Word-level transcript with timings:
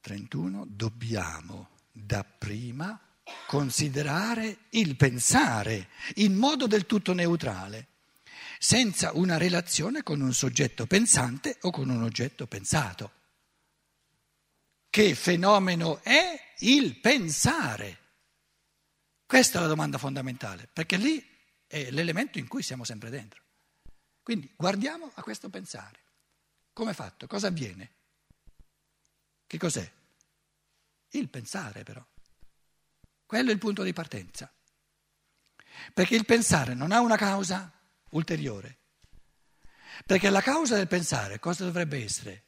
31 0.00 0.66
dobbiamo 0.68 1.70
dapprima 1.92 2.98
considerare 3.46 4.58
il 4.70 4.96
pensare 4.96 5.88
in 6.16 6.34
modo 6.34 6.66
del 6.66 6.86
tutto 6.86 7.12
neutrale, 7.12 7.88
senza 8.58 9.12
una 9.14 9.36
relazione 9.36 10.02
con 10.02 10.20
un 10.20 10.32
soggetto 10.32 10.86
pensante 10.86 11.58
o 11.62 11.70
con 11.70 11.88
un 11.90 12.02
oggetto 12.02 12.46
pensato. 12.46 13.12
Che 14.88 15.14
fenomeno 15.14 16.02
è 16.02 16.54
il 16.58 16.96
pensare? 16.96 17.98
Questa 19.24 19.58
è 19.58 19.62
la 19.62 19.68
domanda 19.68 19.98
fondamentale, 19.98 20.68
perché 20.72 20.96
lì 20.96 21.24
è 21.66 21.90
l'elemento 21.90 22.38
in 22.38 22.48
cui 22.48 22.62
siamo 22.62 22.82
sempre 22.82 23.10
dentro. 23.10 23.40
Quindi 24.22 24.52
guardiamo 24.56 25.10
a 25.14 25.22
questo 25.22 25.48
pensare. 25.48 25.98
Come 26.72 26.90
è 26.90 26.94
fatto? 26.94 27.26
Cosa 27.26 27.46
avviene? 27.46 27.90
Che 29.50 29.58
cos'è? 29.58 29.92
Il 31.08 31.28
pensare 31.28 31.82
però. 31.82 32.06
Quello 33.26 33.50
è 33.50 33.52
il 33.52 33.58
punto 33.58 33.82
di 33.82 33.92
partenza. 33.92 34.48
Perché 35.92 36.14
il 36.14 36.24
pensare 36.24 36.74
non 36.74 36.92
ha 36.92 37.00
una 37.00 37.16
causa 37.16 37.68
ulteriore. 38.10 38.78
Perché 40.06 40.30
la 40.30 40.40
causa 40.40 40.76
del 40.76 40.86
pensare 40.86 41.40
cosa 41.40 41.64
dovrebbe 41.64 42.00
essere? 42.00 42.44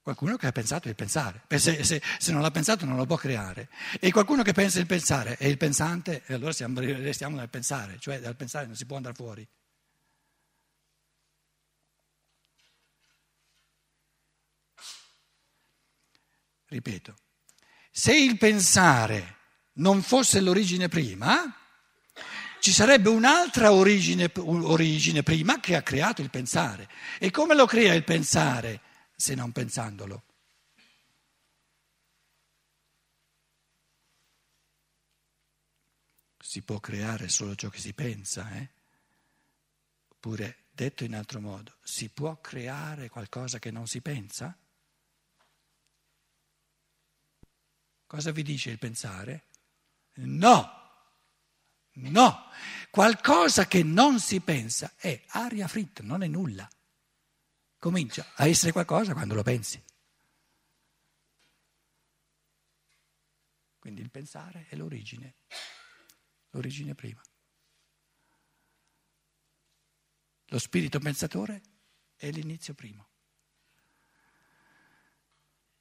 Qualcuno 0.00 0.36
che 0.36 0.46
ha 0.46 0.52
pensato 0.52 0.86
il 0.86 0.94
pensare. 0.94 1.42
Se, 1.48 1.82
se, 1.82 2.00
se, 2.18 2.30
non 2.30 2.42
l'ha 2.42 2.52
pensato 2.52 2.84
non 2.84 2.94
lo 2.94 3.06
può 3.06 3.16
creare. 3.16 3.68
E 3.98 4.12
qualcuno 4.12 4.44
che 4.44 4.52
pensa 4.52 4.78
il 4.78 4.86
pensare 4.86 5.36
è 5.36 5.46
il 5.46 5.56
pensante, 5.56 6.22
e 6.26 6.34
allora 6.34 6.52
siamo, 6.52 6.78
restiamo 6.78 7.34
nel 7.34 7.48
pensare, 7.48 7.98
cioè 7.98 8.20
dal 8.20 8.36
pensare 8.36 8.66
non 8.66 8.76
si 8.76 8.86
può 8.86 8.98
andare 8.98 9.16
fuori. 9.16 9.44
Ripeto, 16.68 17.16
se 17.90 18.16
il 18.16 18.36
pensare 18.38 19.36
non 19.74 20.02
fosse 20.02 20.40
l'origine 20.40 20.88
prima, 20.88 21.54
ci 22.60 22.72
sarebbe 22.72 23.08
un'altra 23.08 23.72
origine, 23.72 24.30
origine, 24.34 25.22
prima 25.22 25.60
che 25.60 25.76
ha 25.76 25.82
creato 25.82 26.22
il 26.22 26.30
pensare. 26.30 26.88
E 27.18 27.30
come 27.30 27.54
lo 27.54 27.66
crea 27.66 27.94
il 27.94 28.04
pensare 28.04 28.80
se 29.14 29.34
non 29.34 29.52
pensandolo? 29.52 30.24
Si 36.38 36.62
può 36.62 36.80
creare 36.80 37.28
solo 37.28 37.54
ciò 37.54 37.68
che 37.68 37.78
si 37.78 37.92
pensa, 37.92 38.50
eh? 38.56 38.70
Oppure, 40.08 40.64
detto 40.72 41.04
in 41.04 41.14
altro 41.14 41.40
modo, 41.40 41.76
si 41.82 42.08
può 42.08 42.40
creare 42.40 43.08
qualcosa 43.08 43.58
che 43.58 43.70
non 43.70 43.86
si 43.86 44.00
pensa? 44.00 44.56
Cosa 48.06 48.30
vi 48.30 48.42
dice 48.42 48.70
il 48.70 48.78
pensare? 48.78 49.48
No, 50.14 50.70
no, 51.94 52.50
qualcosa 52.90 53.66
che 53.66 53.82
non 53.82 54.20
si 54.20 54.40
pensa 54.40 54.94
è 54.96 55.22
aria 55.28 55.66
fritta, 55.66 56.02
non 56.02 56.22
è 56.22 56.28
nulla. 56.28 56.68
Comincia 57.78 58.32
a 58.36 58.46
essere 58.46 58.72
qualcosa 58.72 59.12
quando 59.12 59.34
lo 59.34 59.42
pensi. 59.42 59.82
Quindi 63.78 64.00
il 64.00 64.10
pensare 64.10 64.66
è 64.68 64.76
l'origine, 64.76 65.34
l'origine 66.50 66.94
prima. 66.94 67.20
Lo 70.46 70.58
spirito 70.58 71.00
pensatore 71.00 71.60
è 72.14 72.30
l'inizio 72.30 72.72
primo 72.74 73.15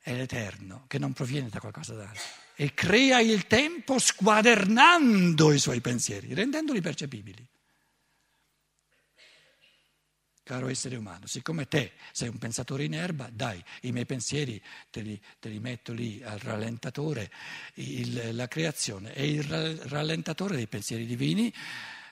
è 0.05 0.13
l'Eterno, 0.13 0.83
che 0.85 0.99
non 0.99 1.13
proviene 1.13 1.49
da 1.49 1.59
qualcosa 1.59 1.95
d'altro, 1.95 2.21
e 2.53 2.75
crea 2.75 3.19
il 3.21 3.47
tempo 3.47 3.97
squadernando 3.97 5.51
i 5.51 5.57
suoi 5.57 5.81
pensieri, 5.81 6.35
rendendoli 6.35 6.79
percepibili. 6.79 7.43
Caro 10.43 10.67
essere 10.67 10.95
umano, 10.95 11.25
siccome 11.25 11.67
te 11.67 11.93
sei 12.11 12.27
un 12.29 12.37
pensatore 12.37 12.83
in 12.83 12.93
erba, 12.93 13.31
dai, 13.33 13.59
i 13.81 13.91
miei 13.91 14.05
pensieri 14.05 14.61
te 14.91 15.01
li, 15.01 15.19
te 15.39 15.49
li 15.49 15.59
metto 15.59 15.91
lì 15.91 16.21
al 16.23 16.37
rallentatore, 16.37 17.31
il, 17.73 18.35
la 18.35 18.47
creazione 18.47 19.11
è 19.11 19.21
il 19.21 19.43
rallentatore 19.87 20.55
dei 20.55 20.67
pensieri 20.67 21.07
divini 21.07 21.51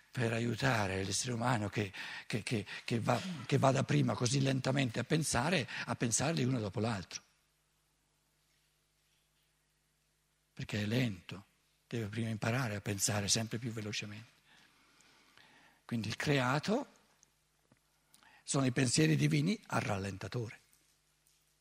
per 0.10 0.34
aiutare 0.34 1.04
l'essere 1.04 1.34
umano 1.34 1.70
che, 1.70 1.94
che, 2.26 2.42
che, 2.42 2.66
che 2.84 3.00
va, 3.00 3.22
vada 3.60 3.84
prima 3.84 4.16
così 4.16 4.42
lentamente 4.42 5.00
a 5.00 5.04
pensare, 5.04 5.70
a 5.86 5.96
pensarli 5.96 6.44
uno 6.44 6.60
dopo 6.60 6.80
l'altro. 6.80 7.23
Perché 10.54 10.82
è 10.82 10.86
lento, 10.86 11.46
deve 11.88 12.08
prima 12.08 12.30
imparare 12.30 12.76
a 12.76 12.82
pensare 12.82 13.28
sempre 13.28 13.58
più 13.58 13.72
velocemente. 13.72 14.32
Quindi 15.86 16.08
il 16.08 16.16
creato 16.16 16.88
sono 18.44 18.66
i 18.66 18.72
pensieri 18.72 19.16
divini 19.16 19.60
al 19.68 19.82
rallentatore 19.82 20.62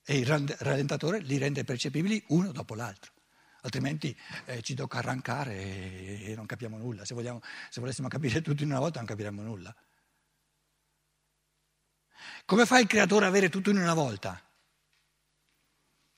e 0.04 0.18
il 0.18 0.26
rallentatore 0.26 1.20
li 1.20 1.38
rende 1.38 1.64
percepibili 1.64 2.22
uno 2.28 2.50
dopo 2.50 2.74
l'altro, 2.74 3.12
altrimenti 3.62 4.16
eh, 4.46 4.62
ci 4.62 4.74
tocca 4.74 4.98
arrancare 4.98 5.54
e, 5.54 6.30
e, 6.30 6.34
non 6.34 6.46
capiamo 6.46 6.76
nulla. 6.76 7.04
Se, 7.04 7.14
vogliamo, 7.14 7.40
se 7.70 7.80
volessimo 7.80 8.08
capire 8.08 8.42
tutto 8.42 8.62
in 8.62 8.70
una 8.70 8.80
volta 8.80 8.98
non 8.98 9.08
capiremmo 9.08 9.42
nulla. 9.42 9.74
Come 12.44 12.66
fa 12.66 12.78
il 12.78 12.86
creatore 12.86 13.24
a 13.24 13.28
avere 13.28 13.48
tutto 13.48 13.70
in 13.70 13.78
una 13.78 13.94
volta? 13.94 14.40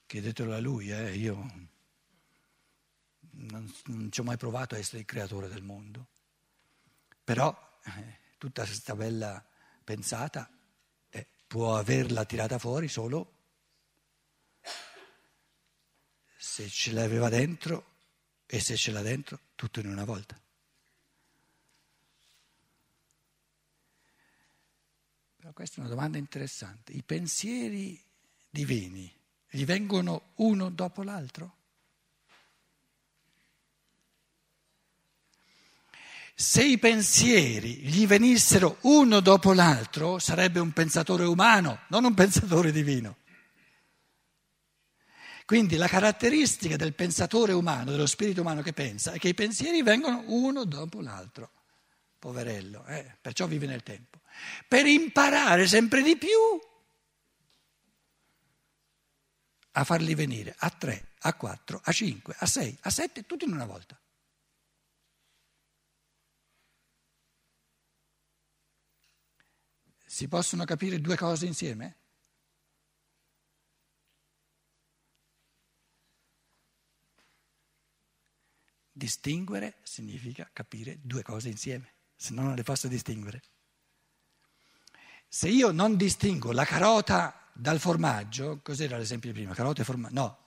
Chiedetelo 0.06 0.54
a 0.54 0.60
lui, 0.60 0.90
eh, 0.90 1.14
io 1.14 1.72
non, 3.50 3.72
non 3.86 4.10
ci 4.10 4.20
ho 4.20 4.24
mai 4.24 4.36
provato 4.36 4.74
a 4.74 4.78
essere 4.78 4.98
il 4.98 5.04
creatore 5.04 5.48
del 5.48 5.62
mondo. 5.62 6.08
Però 7.22 7.78
eh, 7.84 8.18
tutta 8.38 8.64
questa 8.64 8.94
bella 8.94 9.44
pensata 9.82 10.50
eh, 11.10 11.26
può 11.46 11.76
averla 11.76 12.24
tirata 12.24 12.58
fuori 12.58 12.88
solo 12.88 13.32
se 16.36 16.68
ce 16.68 16.92
l'aveva 16.92 17.28
dentro 17.28 17.92
e 18.46 18.60
se 18.60 18.76
ce 18.76 18.92
l'ha 18.92 19.02
dentro 19.02 19.40
tutto 19.54 19.80
in 19.80 19.88
una 19.88 20.04
volta. 20.04 20.40
Però 25.36 25.52
questa 25.52 25.76
è 25.76 25.80
una 25.80 25.88
domanda 25.88 26.16
interessante. 26.16 26.92
I 26.92 27.02
pensieri 27.02 28.02
divini 28.48 29.12
gli 29.50 29.64
vengono 29.64 30.32
uno 30.36 30.70
dopo 30.70 31.02
l'altro? 31.02 31.56
Se 36.36 36.64
i 36.64 36.78
pensieri 36.78 37.76
gli 37.76 38.08
venissero 38.08 38.78
uno 38.82 39.20
dopo 39.20 39.52
l'altro, 39.52 40.18
sarebbe 40.18 40.58
un 40.58 40.72
pensatore 40.72 41.24
umano, 41.24 41.82
non 41.88 42.04
un 42.04 42.12
pensatore 42.12 42.72
divino. 42.72 43.18
Quindi 45.46 45.76
la 45.76 45.86
caratteristica 45.86 46.74
del 46.74 46.94
pensatore 46.94 47.52
umano, 47.52 47.92
dello 47.92 48.06
spirito 48.06 48.40
umano 48.40 48.62
che 48.62 48.72
pensa, 48.72 49.12
è 49.12 49.18
che 49.18 49.28
i 49.28 49.34
pensieri 49.34 49.82
vengono 49.82 50.24
uno 50.26 50.64
dopo 50.64 51.00
l'altro. 51.00 51.50
Poverello, 52.18 52.84
eh? 52.86 53.16
perciò 53.20 53.46
vive 53.46 53.66
nel 53.66 53.82
tempo. 53.84 54.20
Per 54.66 54.86
imparare 54.86 55.68
sempre 55.68 56.02
di 56.02 56.16
più 56.16 56.28
a 59.72 59.84
farli 59.84 60.14
venire 60.14 60.54
a 60.58 60.70
tre, 60.70 61.12
a 61.20 61.34
quattro, 61.34 61.80
a 61.84 61.92
cinque, 61.92 62.34
a 62.38 62.46
sei, 62.46 62.76
a 62.80 62.90
sette, 62.90 63.24
tutti 63.24 63.44
in 63.44 63.52
una 63.52 63.66
volta. 63.66 63.96
Si 70.14 70.28
possono 70.28 70.64
capire 70.64 71.00
due 71.00 71.16
cose 71.16 71.44
insieme? 71.44 71.96
Distinguere 78.92 79.78
significa 79.82 80.48
capire 80.52 81.00
due 81.02 81.24
cose 81.24 81.48
insieme, 81.48 81.94
se 82.14 82.32
no 82.32 82.42
non 82.42 82.54
le 82.54 82.62
posso 82.62 82.86
distinguere. 82.86 83.42
Se 85.26 85.48
io 85.48 85.72
non 85.72 85.96
distingo 85.96 86.52
la 86.52 86.64
carota 86.64 87.50
dal 87.52 87.80
formaggio, 87.80 88.60
cos'era 88.62 88.96
l'esempio 88.96 89.32
di 89.32 89.38
prima? 89.40 89.52
Carota 89.52 89.82
e 89.82 89.84
formaggio? 89.84 90.14
No. 90.14 90.38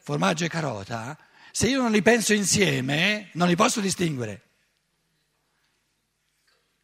Formaggio 0.00 0.46
e 0.46 0.48
carota, 0.48 1.18
se 1.50 1.68
io 1.68 1.82
non 1.82 1.92
li 1.92 2.00
penso 2.00 2.32
insieme, 2.32 3.28
non 3.34 3.46
li 3.46 3.56
posso 3.56 3.82
distinguere. 3.82 4.51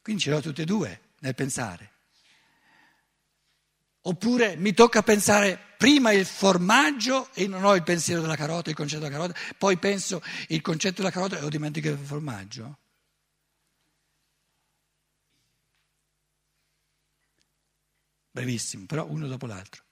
Quindi 0.08 0.24
ce 0.24 0.30
l'ho 0.30 0.40
tutte 0.40 0.62
e 0.62 0.64
due 0.64 1.00
nel 1.18 1.34
pensare. 1.34 1.92
Oppure 4.00 4.56
mi 4.56 4.72
tocca 4.72 5.02
pensare 5.02 5.60
prima 5.76 6.12
il 6.12 6.24
formaggio 6.24 7.28
e 7.34 7.46
non 7.46 7.62
ho 7.62 7.74
il 7.74 7.82
pensiero 7.82 8.22
della 8.22 8.34
carota, 8.34 8.70
il 8.70 8.74
concetto 8.74 9.02
della 9.02 9.14
carota, 9.14 9.38
poi 9.58 9.76
penso 9.76 10.22
il 10.46 10.62
concetto 10.62 11.02
della 11.02 11.10
carota 11.10 11.38
e 11.38 11.44
ho 11.44 11.50
dimenticato 11.50 12.00
il 12.00 12.06
formaggio. 12.06 12.78
brevissimo, 18.30 18.86
però 18.86 19.04
uno 19.04 19.26
dopo 19.26 19.44
l'altro. 19.44 19.82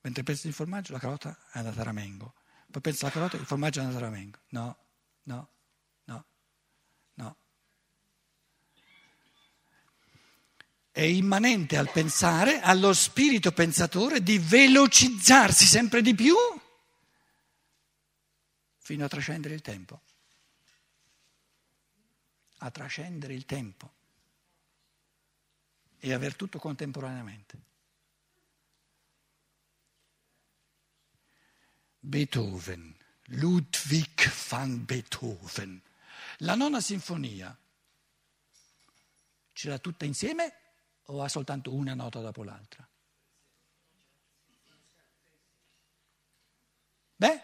Mentre 0.00 0.22
pensi 0.22 0.46
di 0.46 0.54
formaggio, 0.54 0.94
la 0.94 0.98
carota 0.98 1.36
è 1.52 1.58
andata 1.58 1.82
a 1.82 1.84
ramengo. 1.84 2.32
Poi 2.70 2.80
pensi 2.80 3.04
alla 3.04 3.12
carota, 3.12 3.36
il 3.36 3.44
formaggio 3.44 3.80
è 3.80 3.82
andato 3.82 4.02
a 4.02 4.06
ramengo. 4.06 4.38
No, 4.50 4.78
no, 5.24 5.50
no, 6.04 6.24
no. 7.14 7.36
È 11.00 11.04
immanente 11.04 11.78
al 11.78 11.90
pensare, 11.90 12.60
allo 12.60 12.92
spirito 12.92 13.52
pensatore, 13.52 14.22
di 14.22 14.36
velocizzarsi 14.36 15.64
sempre 15.64 16.02
di 16.02 16.14
più 16.14 16.36
fino 18.76 19.06
a 19.06 19.08
trascendere 19.08 19.54
il 19.54 19.62
tempo. 19.62 20.02
A 22.58 22.70
trascendere 22.70 23.32
il 23.32 23.46
tempo 23.46 23.90
e 26.00 26.12
aver 26.12 26.36
tutto 26.36 26.58
contemporaneamente. 26.58 27.58
Beethoven, 31.98 32.94
Ludwig 33.28 34.30
van 34.50 34.84
Beethoven, 34.84 35.80
la 36.40 36.54
nona 36.54 36.82
sinfonia 36.82 37.56
ce 39.54 39.68
l'ha 39.70 39.78
tutta 39.78 40.04
insieme 40.04 40.60
o 41.10 41.22
ha 41.22 41.28
soltanto 41.28 41.74
una 41.74 41.94
nota 41.94 42.20
dopo 42.20 42.44
l'altra? 42.44 42.88
Beh? 47.16 47.40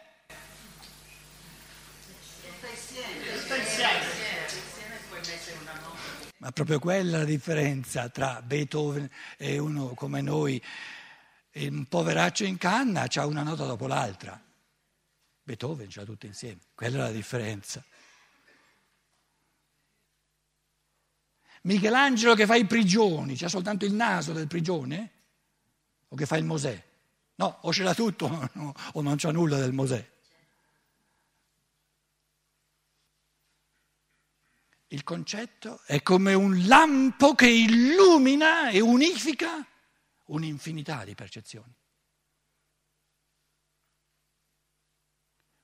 Ma 6.39 6.53
proprio 6.53 6.79
quella 6.79 7.17
è 7.17 7.21
la 7.21 7.25
differenza 7.25 8.09
tra 8.09 8.41
Beethoven 8.41 9.11
e 9.37 9.59
uno 9.59 9.95
come 9.95 10.21
noi, 10.21 10.63
un 11.55 11.87
poveraccio 11.87 12.45
in 12.45 12.57
canna, 12.57 13.07
ha 13.13 13.27
una 13.27 13.43
nota 13.43 13.65
dopo 13.65 13.87
l'altra. 13.87 14.41
Beethoven 15.43 15.91
ce 15.91 16.01
l'ha 16.01 16.07
tutte 16.07 16.27
insieme, 16.27 16.61
quella 16.75 16.99
è 16.99 17.01
la 17.01 17.11
differenza. 17.11 17.85
Michelangelo 21.67 22.35
che 22.35 22.47
fa 22.47 22.55
i 22.55 22.65
prigioni, 22.65 23.37
c'ha 23.37 23.49
soltanto 23.49 23.85
il 23.85 23.93
naso 23.93 24.33
del 24.33 24.47
prigione? 24.47 25.11
O 26.09 26.17
che 26.17 26.25
fa 26.25 26.37
il 26.37 26.45
Mosè? 26.45 26.85
No, 27.35 27.59
o 27.63 27.73
ce 27.73 27.83
l'ha 27.83 27.95
tutto 27.95 28.29
no, 28.55 28.73
o 28.93 29.03
non 29.03 29.17
c'ha 29.17 29.33
nulla 29.33 29.59
del 29.59 29.73
Mosè. 29.73 30.15
Il 34.89 35.03
concetto 35.03 35.83
è 35.87 36.03
come 36.03 36.35
un 36.35 36.67
lampo 36.69 37.35
che 37.35 37.49
illumina 37.49 38.71
e 38.71 38.79
unifica 38.79 39.67
un'infinità 40.27 41.05
di 41.05 41.17
percezioni. 41.17 41.75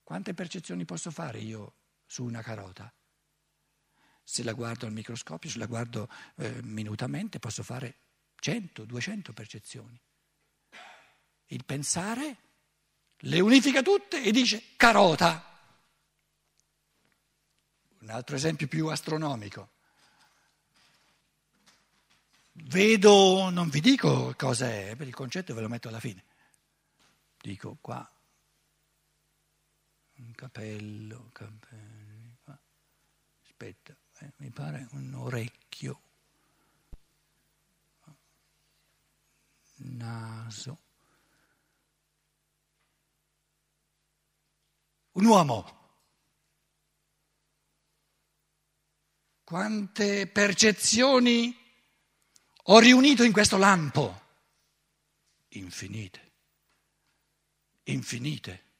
Quante 0.02 0.34
percezioni 0.34 0.84
posso 0.84 1.12
fare 1.12 1.38
io 1.38 1.74
su 2.04 2.24
una 2.24 2.42
carota? 2.42 2.92
Se 4.22 4.42
la 4.42 4.52
guardo 4.52 4.86
al 4.86 4.92
microscopio, 4.92 5.50
se 5.50 5.58
la 5.58 5.66
guardo 5.66 6.08
eh, 6.36 6.62
minutamente, 6.62 7.38
posso 7.38 7.62
fare 7.62 7.96
100, 8.38 8.84
200 8.84 9.32
percezioni. 9.32 10.00
Il 11.46 11.64
pensare 11.64 12.36
le 13.18 13.40
unifica 13.40 13.82
tutte 13.82 14.22
e 14.22 14.30
dice 14.32 14.74
carota. 14.76 15.50
Un 18.00 18.10
altro 18.10 18.34
esempio 18.36 18.66
più 18.66 18.88
astronomico. 18.88 19.70
Vedo, 22.52 23.48
non 23.50 23.68
vi 23.68 23.80
dico 23.80 24.34
cosa 24.36 24.68
è, 24.68 24.94
per 24.96 25.06
il 25.06 25.14
concetto 25.14 25.54
ve 25.54 25.60
lo 25.60 25.68
metto 25.68 25.88
alla 25.88 26.00
fine. 26.00 26.24
Dico 27.40 27.78
qua 27.80 28.08
un 30.22 30.32
capello, 30.34 31.30
capelli, 31.32 32.36
qua. 32.44 32.58
aspetta, 33.42 33.96
eh, 34.22 34.32
mi 34.36 34.50
pare 34.50 34.86
un 34.92 35.14
orecchio, 35.14 36.00
naso, 39.76 40.78
un 45.12 45.24
uomo. 45.24 45.80
Quante 49.42 50.28
percezioni 50.28 51.54
ho 52.66 52.78
riunito 52.78 53.24
in 53.24 53.32
questo 53.32 53.58
lampo? 53.58 54.20
Infinite, 55.48 56.32
infinite. 57.84 58.71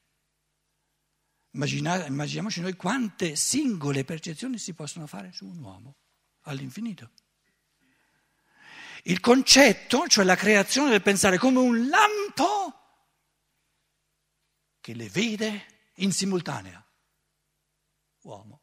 Immaginiamoci 1.53 2.61
noi 2.61 2.75
quante 2.75 3.35
singole 3.35 4.03
percezioni 4.03 4.57
si 4.57 4.73
possono 4.73 5.05
fare 5.05 5.31
su 5.31 5.45
un 5.45 5.59
uomo 5.59 5.97
all'infinito. 6.41 7.11
Il 9.03 9.19
concetto, 9.19 10.07
cioè 10.07 10.23
la 10.23 10.35
creazione 10.35 10.89
del 10.89 11.01
pensare 11.01 11.37
come 11.37 11.59
un 11.59 11.87
lampo 11.89 12.79
che 14.79 14.93
le 14.95 15.09
vede 15.09 15.91
in 15.97 16.11
simultanea. 16.11 16.83
Uomo, 18.21 18.61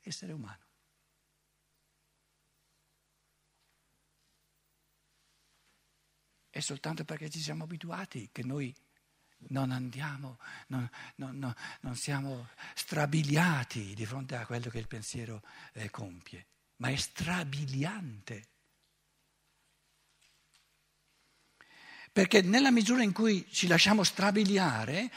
essere 0.00 0.32
umano. 0.32 0.64
È 6.50 6.60
soltanto 6.60 7.04
perché 7.04 7.28
ci 7.30 7.40
siamo 7.40 7.64
abituati 7.64 8.30
che 8.30 8.42
noi 8.42 8.74
non 9.48 9.70
andiamo, 9.70 10.38
non, 10.68 10.88
non, 11.16 11.36
non, 11.38 11.54
non, 11.80 11.96
siamo 11.96 12.48
strabiliati 12.74 13.94
di 13.94 14.06
fronte 14.06 14.36
a 14.36 14.46
quello 14.46 14.70
che 14.70 14.78
il 14.78 14.86
pensiero 14.86 15.42
eh, 15.72 15.90
compie, 15.90 16.46
ma 16.76 16.88
è 16.88 16.96
strabiliante. 16.96 18.48
Perché 22.12 22.40
nella 22.40 22.70
misura 22.70 23.02
in 23.02 23.12
cui 23.12 23.46
ci 23.50 23.66
lasciamo 23.66 24.02
strabiliare, 24.02 25.10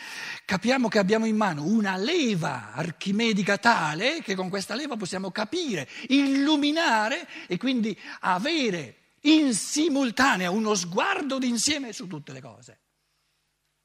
capiamo 0.43 0.89
che 0.89 0.99
abbiamo 0.99 1.25
in 1.25 1.37
mano 1.37 1.63
una 1.63 1.95
leva 1.95 2.73
archimedica 2.73 3.57
tale 3.57 4.21
che 4.21 4.35
con 4.35 4.49
questa 4.49 4.75
leva 4.75 4.97
possiamo 4.97 5.31
capire, 5.31 5.87
illuminare 6.09 7.25
e 7.47 7.55
quindi 7.55 7.97
avere 8.19 8.95
in 9.21 9.53
simultanea 9.53 10.51
uno 10.51 10.75
sguardo 10.75 11.37
d'insieme 11.37 11.93
su 11.93 12.05
tutte 12.05 12.33
le 12.33 12.41
cose. 12.41 12.79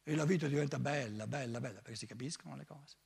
E 0.07 0.15
la 0.15 0.27
vita 0.27 0.47
diventa 0.47 0.79
bella, 0.79 1.27
bella, 1.27 1.61
bella, 1.61 1.81
perché 1.81 1.97
si 1.97 2.07
capiscono 2.07 2.55
le 2.57 2.67
cose. 2.67 2.99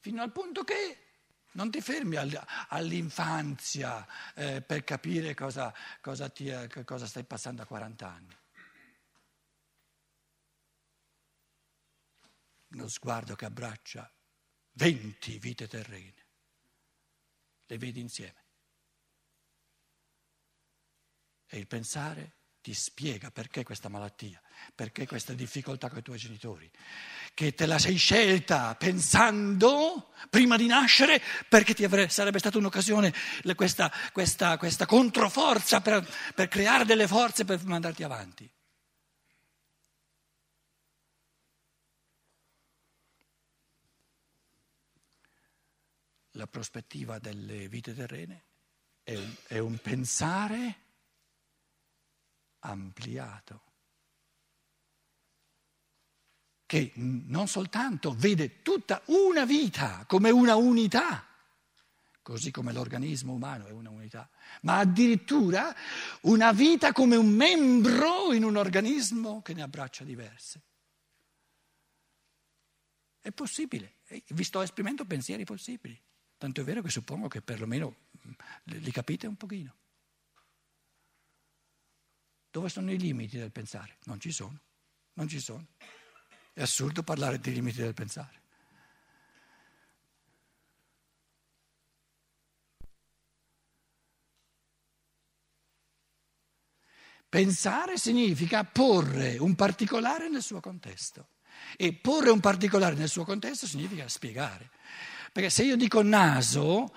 Fino 0.00 0.22
al 0.22 0.32
punto 0.32 0.64
che 0.64 1.10
non 1.52 1.70
ti 1.70 1.80
fermi 1.80 2.16
all'infanzia 2.16 4.06
eh, 4.34 4.60
per 4.60 4.82
capire 4.82 5.34
cosa, 5.34 5.72
cosa, 6.00 6.28
ti, 6.28 6.50
cosa 6.84 7.06
stai 7.06 7.22
passando 7.22 7.62
a 7.62 7.66
40 7.66 8.08
anni. 8.08 8.38
Uno 12.72 12.88
sguardo 12.88 13.36
che 13.36 13.44
abbraccia 13.44 14.12
20 14.72 15.38
vite 15.38 15.68
terrene, 15.68 16.26
le 17.66 17.78
vedi 17.78 18.00
insieme. 18.00 18.44
E 21.46 21.58
il 21.58 21.66
pensare 21.66 22.39
ti 22.60 22.74
spiega 22.74 23.30
perché 23.30 23.62
questa 23.62 23.88
malattia, 23.88 24.40
perché 24.74 25.06
questa 25.06 25.32
difficoltà 25.32 25.88
con 25.88 25.98
i 25.98 26.02
tuoi 26.02 26.18
genitori, 26.18 26.70
che 27.32 27.54
te 27.54 27.66
la 27.66 27.78
sei 27.78 27.96
scelta 27.96 28.74
pensando 28.74 30.12
prima 30.28 30.56
di 30.56 30.66
nascere 30.66 31.22
perché 31.48 31.74
ti 31.74 31.84
avrebbe, 31.84 32.10
sarebbe 32.10 32.38
stata 32.38 32.58
un'occasione, 32.58 33.14
questa, 33.54 33.90
questa, 34.12 34.58
questa 34.58 34.86
controforza 34.86 35.80
per, 35.80 36.06
per 36.34 36.48
creare 36.48 36.84
delle 36.84 37.06
forze 37.06 37.44
per 37.44 37.64
mandarti 37.64 38.02
avanti. 38.02 38.50
La 46.34 46.46
prospettiva 46.46 47.18
delle 47.18 47.68
vite 47.68 47.94
terrene 47.94 48.44
è 49.02 49.16
un, 49.16 49.34
è 49.46 49.58
un 49.58 49.78
pensare 49.78 50.88
ampliato, 52.60 53.62
che 56.66 56.92
non 56.94 57.48
soltanto 57.48 58.14
vede 58.14 58.62
tutta 58.62 59.02
una 59.06 59.44
vita 59.44 60.04
come 60.06 60.30
una 60.30 60.54
unità, 60.54 61.26
così 62.22 62.52
come 62.52 62.72
l'organismo 62.72 63.32
umano 63.32 63.66
è 63.66 63.72
una 63.72 63.90
unità, 63.90 64.30
ma 64.62 64.78
addirittura 64.78 65.74
una 66.22 66.52
vita 66.52 66.92
come 66.92 67.16
un 67.16 67.28
membro 67.28 68.32
in 68.32 68.44
un 68.44 68.56
organismo 68.56 69.42
che 69.42 69.52
ne 69.52 69.62
abbraccia 69.62 70.04
diverse. 70.04 70.62
È 73.20 73.32
possibile, 73.32 73.96
vi 74.28 74.44
sto 74.44 74.62
esprimendo 74.62 75.04
pensieri 75.04 75.44
possibili, 75.44 76.00
tanto 76.38 76.60
è 76.60 76.64
vero 76.64 76.82
che 76.82 76.90
suppongo 76.90 77.26
che 77.26 77.42
perlomeno 77.42 77.96
li 78.64 78.92
capite 78.92 79.26
un 79.26 79.34
pochino. 79.36 79.74
Dove 82.50 82.68
sono 82.68 82.90
i 82.90 82.98
limiti 82.98 83.38
del 83.38 83.52
pensare? 83.52 83.98
Non 84.04 84.18
ci 84.18 84.32
sono, 84.32 84.58
non 85.14 85.28
ci 85.28 85.38
sono. 85.38 85.66
È 86.52 86.62
assurdo 86.62 87.02
parlare 87.04 87.38
di 87.38 87.52
limiti 87.52 87.80
del 87.80 87.94
pensare. 87.94 88.38
Pensare 97.28 97.96
significa 97.96 98.64
porre 98.64 99.38
un 99.38 99.54
particolare 99.54 100.28
nel 100.28 100.42
suo 100.42 100.58
contesto 100.58 101.28
e 101.76 101.92
porre 101.92 102.30
un 102.30 102.40
particolare 102.40 102.96
nel 102.96 103.08
suo 103.08 103.24
contesto 103.24 103.68
significa 103.68 104.08
spiegare. 104.08 104.70
Perché 105.32 105.48
se 105.48 105.62
io 105.62 105.76
dico 105.76 106.02
naso, 106.02 106.92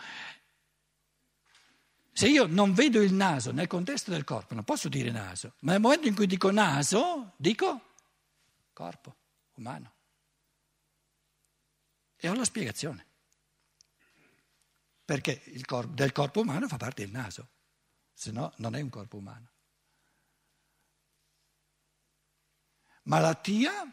se 2.13 2.27
io 2.27 2.45
non 2.45 2.73
vedo 2.73 3.01
il 3.01 3.11
naso 3.11 3.51
nel 3.51 3.65
contesto 3.65 4.11
del 4.11 4.23
corpo, 4.23 4.53
non 4.53 4.63
posso 4.63 4.87
dire 4.87 5.09
naso, 5.09 5.55
ma 5.61 5.71
nel 5.71 5.81
momento 5.81 6.07
in 6.07 6.13
cui 6.13 6.27
dico 6.27 6.51
naso, 6.51 7.33
dico 7.37 7.95
corpo 8.71 9.15
umano. 9.55 9.91
E 12.15 12.29
ho 12.29 12.33
la 12.35 12.45
spiegazione. 12.45 13.05
Perché 15.03 15.41
corpo, 15.65 15.93
del 15.93 16.11
corpo 16.11 16.41
umano 16.41 16.67
fa 16.67 16.77
parte 16.77 17.01
il 17.01 17.11
naso, 17.11 17.49
se 18.13 18.31
no 18.31 18.53
non 18.57 18.75
è 18.75 18.81
un 18.81 18.89
corpo 18.89 19.17
umano. 19.17 19.49
Malattia, 23.05 23.91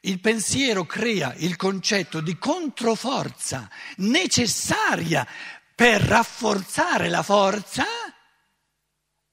il 0.00 0.18
pensiero 0.18 0.84
crea 0.84 1.34
il 1.34 1.56
concetto 1.56 2.20
di 2.20 2.36
controforza 2.36 3.70
necessaria 3.98 5.26
per 5.74 6.00
rafforzare 6.02 7.08
la 7.08 7.22
forza. 7.22 7.84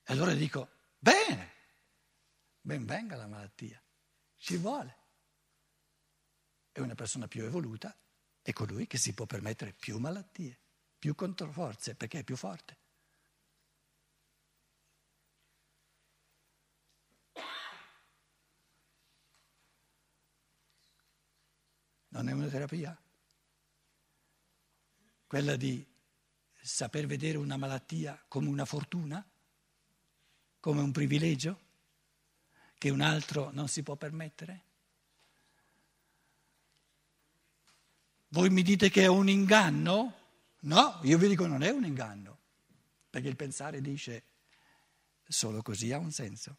E 0.04 0.14
allora 0.14 0.34
dico, 0.34 0.70
bene, 0.98 1.54
ben 2.60 2.86
venga 2.86 3.16
la 3.16 3.28
malattia, 3.28 3.82
ci 4.38 4.58
vuole. 4.58 4.98
E 6.72 6.82
una 6.82 6.96
persona 6.96 7.28
più 7.28 7.44
evoluta 7.44 7.96
è 8.42 8.54
colui 8.54 8.88
che 8.88 8.98
si 8.98 9.14
può 9.14 9.26
permettere 9.26 9.74
più 9.74 9.98
malattie, 10.00 10.60
più 10.98 11.16
controforze, 11.16 11.96
perché 11.96 12.20
è 12.20 12.24
più 12.24 12.36
forte. 12.36 12.80
Non 22.10 22.28
è 22.28 22.34
una 22.34 22.48
terapia? 22.48 23.00
Quella 25.26 25.56
di 25.56 25.91
saper 26.62 27.06
vedere 27.08 27.38
una 27.38 27.58
malattia 27.58 28.24
come 28.28 28.48
una 28.48 28.66
fortuna, 28.66 29.26
come 30.60 30.82
un 30.82 30.92
privilegio 30.92 31.60
che 32.78 32.90
un 32.90 33.02
altro 33.02 33.52
non 33.52 33.68
si 33.68 33.84
può 33.84 33.96
permettere? 33.96 34.64
Voi 38.30 38.50
mi 38.50 38.62
dite 38.62 38.90
che 38.90 39.04
è 39.04 39.08
un 39.08 39.28
inganno? 39.28 40.18
No, 40.62 41.00
io 41.04 41.18
vi 41.18 41.28
dico 41.28 41.48
non 41.48 41.64
è 41.64 41.70
un 41.70 41.84
inganno, 41.84 42.38
perché 43.10 43.28
il 43.28 43.36
pensare 43.36 43.82
dice 43.82 44.24
solo 45.28 45.62
così 45.62 45.92
ha 45.92 45.98
un 45.98 46.12
senso. 46.12 46.58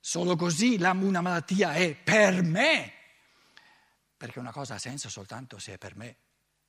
Solo 0.00 0.36
così 0.36 0.74
una 0.74 1.22
malattia 1.22 1.72
è 1.72 1.94
per 1.94 2.42
me, 2.42 2.92
perché 4.24 4.38
una 4.38 4.52
cosa 4.52 4.76
ha 4.76 4.78
senso 4.78 5.10
soltanto 5.10 5.58
se 5.58 5.74
è 5.74 5.76
per 5.76 5.96
me. 5.96 6.16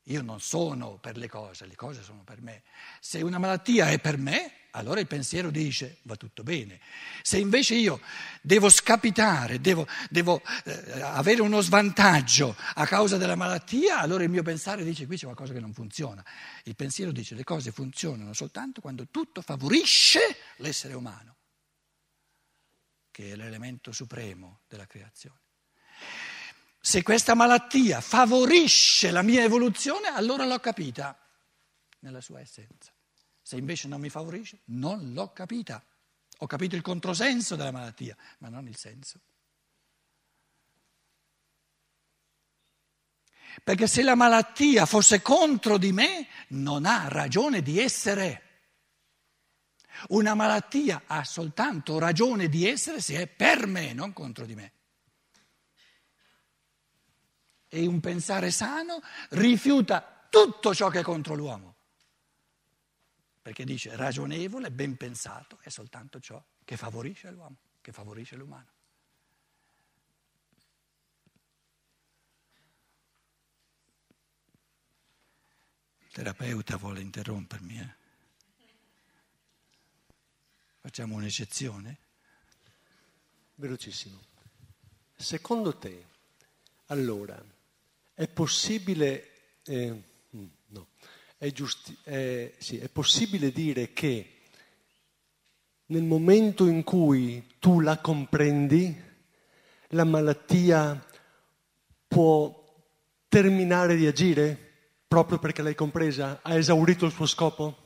Io 0.07 0.21
non 0.21 0.41
sono 0.41 0.97
per 0.97 1.15
le 1.15 1.29
cose, 1.29 1.65
le 1.65 1.75
cose 1.77 2.03
sono 2.03 2.21
per 2.25 2.41
me. 2.41 2.63
Se 2.99 3.21
una 3.21 3.37
malattia 3.37 3.91
è 3.91 3.97
per 3.97 4.17
me, 4.17 4.67
allora 4.71 4.99
il 4.99 5.07
pensiero 5.07 5.49
dice 5.51 5.99
va 6.01 6.17
tutto 6.17 6.43
bene. 6.43 6.81
Se 7.21 7.37
invece 7.37 7.75
io 7.75 8.01
devo 8.41 8.67
scapitare, 8.67 9.61
devo, 9.61 9.87
devo 10.09 10.41
eh, 10.65 11.01
avere 11.01 11.41
uno 11.41 11.61
svantaggio 11.61 12.57
a 12.73 12.85
causa 12.85 13.15
della 13.15 13.35
malattia, 13.35 13.99
allora 13.99 14.25
il 14.25 14.29
mio 14.29 14.43
pensare 14.43 14.83
dice 14.83 15.05
qui 15.05 15.15
c'è 15.15 15.23
qualcosa 15.23 15.53
che 15.53 15.61
non 15.61 15.71
funziona. 15.71 16.25
Il 16.65 16.75
pensiero 16.75 17.13
dice 17.13 17.35
le 17.35 17.45
cose 17.45 17.71
funzionano 17.71 18.33
soltanto 18.33 18.81
quando 18.81 19.07
tutto 19.07 19.41
favorisce 19.41 20.19
l'essere 20.57 20.93
umano 20.93 21.37
che 23.11 23.31
è 23.31 23.35
l'elemento 23.37 23.93
supremo 23.93 24.59
della 24.67 24.85
creazione. 24.85 25.44
Se 26.85 27.01
questa 27.01 27.33
malattia 27.33 27.99
favorisce 27.99 29.09
la 29.09 29.23
mia 29.23 29.41
evoluzione, 29.41 30.09
allora 30.09 30.45
l'ho 30.45 30.59
capita 30.59 31.17
nella 32.01 32.21
sua 32.21 32.41
essenza. 32.41 32.93
Se 33.41 33.57
invece 33.57 33.87
non 33.87 33.99
mi 33.99 34.11
favorisce, 34.11 34.59
non 34.65 35.11
l'ho 35.11 35.33
capita. 35.33 35.83
Ho 36.37 36.45
capito 36.45 36.75
il 36.75 36.83
controsenso 36.83 37.55
della 37.55 37.71
malattia, 37.71 38.15
ma 38.37 38.49
non 38.49 38.67
il 38.67 38.77
senso. 38.77 39.19
Perché 43.63 43.87
se 43.87 44.03
la 44.03 44.13
malattia 44.13 44.85
fosse 44.85 45.23
contro 45.23 45.79
di 45.79 45.91
me, 45.91 46.27
non 46.49 46.85
ha 46.85 47.07
ragione 47.07 47.63
di 47.63 47.79
essere. 47.79 48.43
Una 50.09 50.35
malattia 50.35 51.01
ha 51.07 51.23
soltanto 51.23 51.97
ragione 51.97 52.47
di 52.47 52.67
essere 52.67 53.01
se 53.01 53.23
è 53.23 53.25
per 53.25 53.65
me, 53.65 53.93
non 53.93 54.13
contro 54.13 54.45
di 54.45 54.53
me. 54.53 54.73
E 57.75 57.85
un 57.87 57.99
pensare 57.99 58.51
sano 58.51 59.01
rifiuta 59.31 60.27
tutto 60.29 60.73
ciò 60.73 60.87
che 60.87 60.99
è 60.99 61.03
contro 61.03 61.35
l'uomo. 61.35 61.75
Perché 63.41 63.65
dice 63.65 63.93
ragionevole, 63.97 64.71
ben 64.71 64.95
pensato, 64.95 65.59
è 65.61 65.67
soltanto 65.67 66.21
ciò 66.21 66.41
che 66.63 66.77
favorisce 66.77 67.29
l'uomo, 67.31 67.57
che 67.81 67.91
favorisce 67.91 68.37
l'umano. 68.37 68.71
Il 75.99 76.11
terapeuta 76.13 76.77
vuole 76.77 77.01
interrompermi, 77.01 77.77
eh? 77.77 77.95
Facciamo 80.79 81.15
un'eccezione? 81.15 81.97
Velocissimo. 83.55 84.21
Secondo 85.13 85.77
te, 85.77 86.07
allora, 86.85 87.43
è 88.15 88.27
possibile, 88.29 89.29
eh, 89.65 89.93
no, 90.67 90.87
è, 91.37 91.51
giusti, 91.51 91.95
eh, 92.05 92.55
sì, 92.57 92.77
è 92.77 92.87
possibile 92.87 93.51
dire 93.51 93.91
che 93.91 94.29
nel 95.87 96.03
momento 96.03 96.65
in 96.65 96.83
cui 96.83 97.45
tu 97.59 97.81
la 97.81 97.99
comprendi, 97.99 99.03
la 99.89 100.05
malattia 100.05 101.05
può 102.07 102.63
terminare 103.27 103.97
di 103.97 104.07
agire 104.07 104.65
proprio 105.07 105.37
perché 105.37 105.61
l'hai 105.61 105.75
compresa, 105.75 106.39
ha 106.41 106.55
esaurito 106.55 107.05
il 107.05 107.11
suo 107.11 107.25
scopo? 107.25 107.83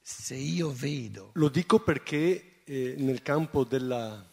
Se 0.00 0.34
io 0.34 0.70
vedo... 0.70 1.30
Lo 1.34 1.48
dico 1.48 1.80
perché 1.80 2.62
eh, 2.64 2.94
nel 2.98 3.22
campo 3.22 3.64
della, 3.64 4.24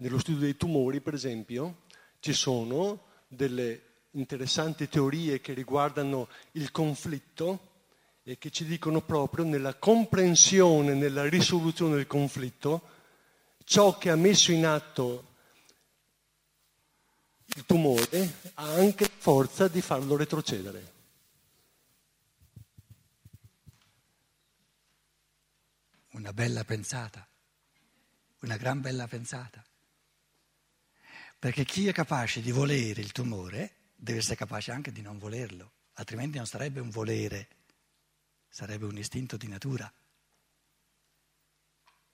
dello 0.00 0.18
studio 0.20 0.42
dei 0.42 0.56
tumori, 0.56 1.00
per 1.00 1.14
esempio, 1.14 1.82
ci 2.20 2.32
sono 2.32 3.06
delle 3.26 3.82
interessanti 4.12 4.88
teorie 4.88 5.40
che 5.40 5.52
riguardano 5.54 6.28
il 6.52 6.70
conflitto 6.70 7.66
e 8.22 8.38
che 8.38 8.50
ci 8.50 8.64
dicono 8.64 9.02
proprio 9.02 9.44
nella 9.44 9.74
comprensione, 9.74 10.94
nella 10.94 11.28
risoluzione 11.28 11.96
del 11.96 12.06
conflitto, 12.06 12.82
ciò 13.64 13.98
che 13.98 14.10
ha 14.10 14.16
messo 14.16 14.52
in 14.52 14.66
atto 14.66 15.24
il 17.46 17.66
tumore 17.66 18.34
ha 18.54 18.72
anche 18.74 19.10
forza 19.12 19.66
di 19.66 19.80
farlo 19.80 20.16
retrocedere. 20.16 20.96
una 26.18 26.32
bella 26.32 26.64
pensata, 26.64 27.26
una 28.40 28.56
gran 28.56 28.80
bella 28.80 29.06
pensata. 29.06 29.67
Perché 31.38 31.64
chi 31.64 31.86
è 31.86 31.92
capace 31.92 32.40
di 32.40 32.50
volere 32.50 33.00
il 33.00 33.12
tumore 33.12 33.74
deve 33.94 34.18
essere 34.18 34.34
capace 34.34 34.72
anche 34.72 34.90
di 34.90 35.02
non 35.02 35.18
volerlo, 35.18 35.72
altrimenti 35.94 36.36
non 36.36 36.46
sarebbe 36.46 36.80
un 36.80 36.90
volere, 36.90 37.48
sarebbe 38.48 38.86
un 38.86 38.98
istinto 38.98 39.36
di 39.36 39.46
natura. 39.46 39.92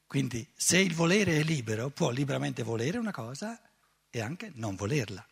Quindi 0.07 0.47
se 0.55 0.79
il 0.79 0.95
volere 0.95 1.41
è 1.41 1.43
libero, 1.43 1.89
può 1.89 2.11
liberamente 2.11 2.63
volere 2.63 2.99
una 2.99 3.13
cosa 3.13 3.61
e 4.11 4.21
anche 4.21 4.53
non 4.55 4.77
volerla. 4.77 5.27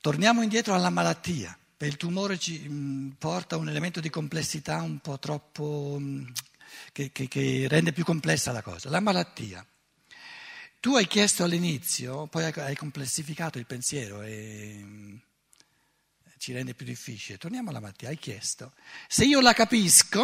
Torniamo 0.00 0.42
indietro 0.42 0.74
alla 0.74 0.90
malattia. 0.90 1.56
Il 1.78 1.96
tumore 1.96 2.38
ci 2.38 2.66
mm, 2.68 3.10
porta 3.18 3.56
un 3.56 3.68
elemento 3.68 4.00
di 4.00 4.08
complessità 4.08 4.80
un 4.82 4.98
po' 4.98 5.18
troppo 5.18 5.96
mm, 6.00 6.26
che, 6.92 7.12
che, 7.12 7.28
che 7.28 7.66
rende 7.68 7.92
più 7.92 8.02
complessa 8.02 8.50
la 8.50 8.62
cosa. 8.62 8.88
La 8.88 9.00
malattia. 9.00 9.64
Tu 10.82 10.96
hai 10.96 11.06
chiesto 11.06 11.44
all'inizio, 11.44 12.26
poi 12.26 12.42
hai 12.42 12.74
complessificato 12.74 13.56
il 13.56 13.66
pensiero 13.66 14.20
e 14.22 14.84
ci 16.38 16.52
rende 16.52 16.74
più 16.74 16.84
difficile. 16.84 17.38
Torniamo 17.38 17.70
alla 17.70 17.78
mattina, 17.78 18.10
hai 18.10 18.18
chiesto. 18.18 18.72
Se 19.06 19.24
io 19.24 19.40
la 19.40 19.52
capisco, 19.52 20.20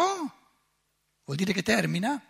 vuol 1.22 1.36
dire 1.36 1.52
che 1.52 1.62
termina? 1.62 2.20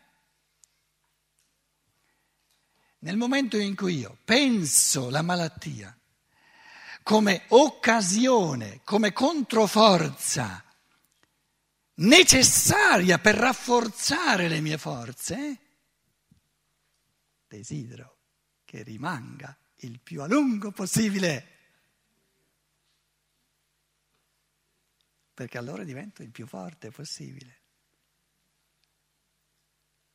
Nel 2.99 3.17
momento 3.17 3.57
in 3.57 3.75
cui 3.75 3.97
io 3.97 4.19
penso 4.27 5.09
la 5.09 5.23
malattia 5.23 5.99
come 7.03 7.45
occasione, 7.49 8.83
come 8.85 9.15
controforza 9.15 10.63
necessaria 11.95 13.19
per 13.19 13.37
rafforzare 13.37 14.49
le 14.49 14.61
mie 14.61 14.77
forze, 14.77 15.61
desidero 17.49 18.17
che 18.69 18.83
rimanga 18.83 19.59
il 19.77 19.99
più 19.99 20.21
a 20.21 20.27
lungo 20.27 20.73
possibile. 20.73 21.57
Perché 25.33 25.57
allora 25.57 25.85
divento 25.85 26.23
il 26.23 26.31
più 26.31 26.47
forte 26.47 26.91
possibile. 26.91 27.63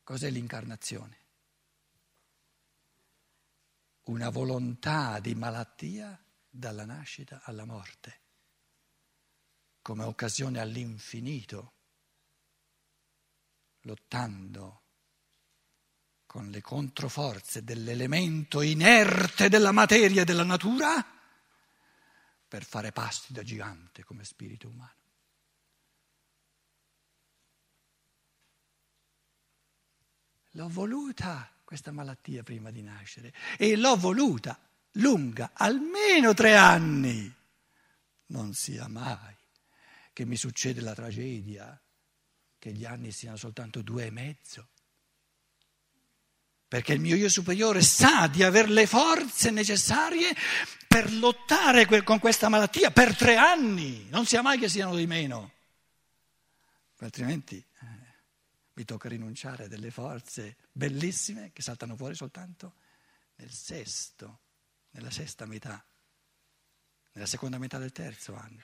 Cos'è 0.04 0.30
l'incarnazione? 0.30 1.18
Una 4.04 4.30
volontà 4.30 5.20
di 5.20 5.34
malattia 5.34 6.24
dalla 6.48 6.86
nascita 6.86 7.42
alla 7.46 7.66
morte, 7.66 8.22
come 9.82 10.04
occasione 10.04 10.60
all'infinito, 10.60 11.74
lottando 13.80 14.83
con 16.34 16.50
le 16.50 16.62
controforze 16.62 17.64
dell'elemento 17.64 18.62
inerte 18.62 19.50
della 19.50 19.72
materia 19.72 20.24
e 20.24 20.26
della 20.26 20.44
natura 20.44 21.06
per 22.48 22.66
fare 22.66 22.92
passi 22.92 23.32
da 23.34 23.44
gigante 23.44 24.04
come 24.04 24.24
spirito 24.24 24.68
umano. 24.68 24.96
L'ho 30.54 30.70
voluta 30.70 31.54
questa 31.64 31.92
malattia 31.92 32.42
prima 32.42 32.72
di 32.72 32.82
nascere 32.82 33.32
e 33.56 33.76
l'ho 33.76 33.96
voluta 33.96 34.60
lunga, 34.94 35.52
almeno 35.54 36.34
tre 36.34 36.56
anni. 36.56 37.32
Non 38.30 38.56
sia 38.56 38.88
mai 38.88 39.36
che 40.12 40.26
mi 40.26 40.36
succede 40.36 40.82
la 40.82 40.96
tragedia, 40.96 41.80
che 42.58 42.72
gli 42.72 42.86
anni 42.86 43.12
siano 43.12 43.38
soltanto 43.38 43.84
due 43.84 44.08
e 44.08 44.10
mezzo. 44.10 44.70
Perché 46.74 46.94
il 46.94 47.02
mio 47.02 47.16
io 47.16 47.30
superiore 47.30 47.84
sa 47.84 48.26
di 48.26 48.42
avere 48.42 48.70
le 48.70 48.88
forze 48.88 49.52
necessarie 49.52 50.36
per 50.88 51.14
lottare 51.14 51.86
con 52.04 52.18
questa 52.18 52.50
malattia 52.50 52.90
per 52.90 53.16
tre 53.16 53.36
anni, 53.36 54.08
non 54.10 54.26
sia 54.26 54.42
mai 54.42 54.58
che 54.58 54.68
siano 54.68 54.96
di 54.96 55.06
meno. 55.06 55.52
Altrimenti 56.98 57.58
eh, 57.58 57.86
mi 58.74 58.86
tocca 58.86 59.08
rinunciare 59.08 59.66
a 59.66 59.68
delle 59.68 59.92
forze 59.92 60.58
bellissime 60.72 61.52
che 61.54 61.62
saltano 61.62 61.96
fuori 61.96 62.16
soltanto 62.16 62.74
nel 63.36 63.52
sesto 63.52 64.40
nella 64.94 65.12
sesta 65.12 65.46
metà, 65.46 65.86
nella 67.12 67.28
seconda 67.28 67.60
metà 67.60 67.78
del 67.78 67.92
terzo 67.92 68.36
anno. 68.36 68.64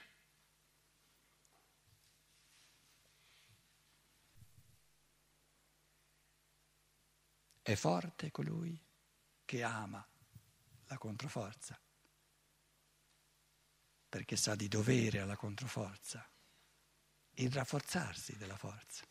È 7.70 7.76
forte 7.76 8.32
colui 8.32 8.76
che 9.44 9.62
ama 9.62 10.04
la 10.86 10.98
controforza, 10.98 11.80
perché 14.08 14.34
sa 14.34 14.56
di 14.56 14.66
dovere 14.66 15.20
alla 15.20 15.36
controforza 15.36 16.28
il 17.34 17.52
rafforzarsi 17.52 18.36
della 18.36 18.56
forza. 18.56 19.06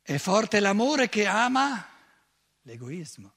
È 0.00 0.16
forte 0.16 0.60
l'amore 0.60 1.08
che 1.08 1.26
ama 1.26 1.84
l'egoismo, 2.62 3.34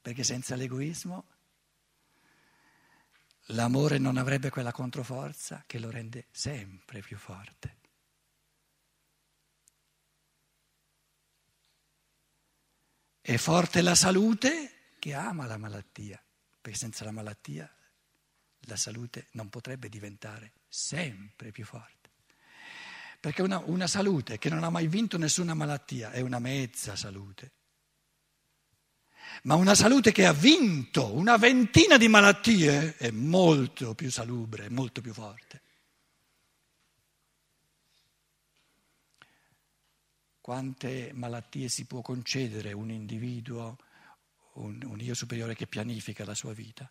perché 0.00 0.24
senza 0.24 0.56
l'egoismo 0.56 1.26
l'amore 3.50 3.98
non 3.98 4.16
avrebbe 4.16 4.50
quella 4.50 4.72
controforza 4.72 5.62
che 5.64 5.78
lo 5.78 5.90
rende 5.90 6.26
sempre 6.32 7.02
più 7.02 7.16
forte. 7.16 7.75
È 13.28 13.36
forte 13.38 13.82
la 13.82 13.96
salute 13.96 14.92
che 15.00 15.12
ama 15.12 15.46
la 15.46 15.56
malattia, 15.56 16.22
perché 16.60 16.78
senza 16.78 17.04
la 17.04 17.10
malattia 17.10 17.68
la 18.60 18.76
salute 18.76 19.26
non 19.32 19.48
potrebbe 19.48 19.88
diventare 19.88 20.52
sempre 20.68 21.50
più 21.50 21.64
forte. 21.64 22.10
Perché 23.18 23.42
una, 23.42 23.58
una 23.64 23.88
salute 23.88 24.38
che 24.38 24.48
non 24.48 24.62
ha 24.62 24.70
mai 24.70 24.86
vinto 24.86 25.18
nessuna 25.18 25.54
malattia 25.54 26.12
è 26.12 26.20
una 26.20 26.38
mezza 26.38 26.94
salute 26.94 27.50
ma 29.42 29.56
una 29.56 29.74
salute 29.74 30.12
che 30.12 30.24
ha 30.24 30.32
vinto 30.32 31.12
una 31.12 31.36
ventina 31.36 31.96
di 31.96 32.06
malattie 32.06 32.96
è 32.96 33.10
molto 33.10 33.96
più 33.96 34.08
salubre, 34.08 34.70
molto 34.70 35.00
più 35.00 35.12
forte. 35.12 35.62
Quante 40.46 41.12
malattie 41.12 41.68
si 41.68 41.86
può 41.86 42.02
concedere 42.02 42.72
un 42.72 42.88
individuo, 42.92 43.76
un, 44.52 44.80
un 44.84 45.00
io 45.00 45.12
superiore 45.12 45.56
che 45.56 45.66
pianifica 45.66 46.24
la 46.24 46.36
sua 46.36 46.52
vita? 46.52 46.88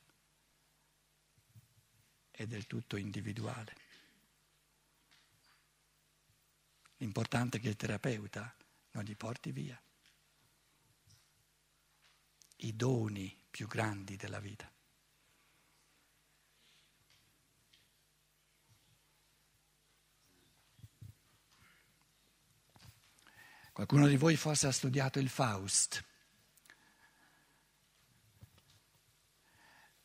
È 2.29 2.45
del 2.45 2.67
tutto 2.67 2.97
individuale. 2.97 3.73
L'importante 6.97 7.55
è 7.55 7.61
che 7.61 7.69
il 7.69 7.77
terapeuta 7.77 8.53
non 8.91 9.05
gli 9.05 9.15
porti 9.15 9.53
via 9.53 9.81
i 12.57 12.75
doni 12.75 13.33
più 13.49 13.67
grandi 13.67 14.17
della 14.17 14.41
vita. 14.41 14.69
Qualcuno 23.75 24.07
di 24.07 24.15
voi 24.15 24.37
forse 24.37 24.67
ha 24.67 24.71
studiato 24.71 25.19
il 25.19 25.27
Faust. 25.27 26.01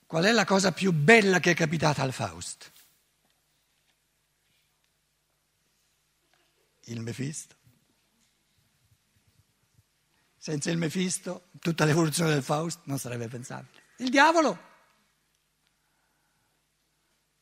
Qual 0.07 0.25
è 0.25 0.33
la 0.33 0.45
cosa 0.45 0.73
più 0.73 0.91
bella 0.91 1.39
che 1.39 1.53
è 1.53 1.55
capitata 1.55 2.03
al 2.03 2.13
Faust? 2.13 2.73
Il 6.87 7.01
Mefisto. 7.01 7.55
Senza 10.37 10.73
il 10.73 10.77
Mefisto 10.77 11.51
tutta 11.61 11.85
l'evoluzione 11.85 12.33
del 12.33 12.43
Faust 12.43 12.81
non 12.87 12.99
sarebbe 12.99 13.29
pensabile. 13.29 13.85
Il 13.99 14.11
diavolo. 14.11 14.59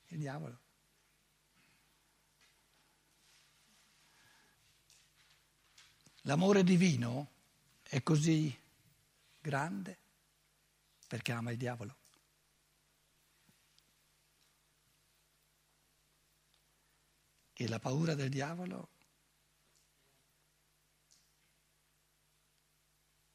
Il 0.08 0.18
diavolo. 0.18 0.60
L'amore 6.28 6.62
divino 6.62 7.30
è 7.80 8.02
così 8.02 8.54
grande 9.40 9.98
perché 11.06 11.32
ama 11.32 11.52
il 11.52 11.56
diavolo. 11.56 11.96
E 17.54 17.66
la 17.66 17.78
paura 17.78 18.14
del 18.14 18.28
diavolo 18.28 18.90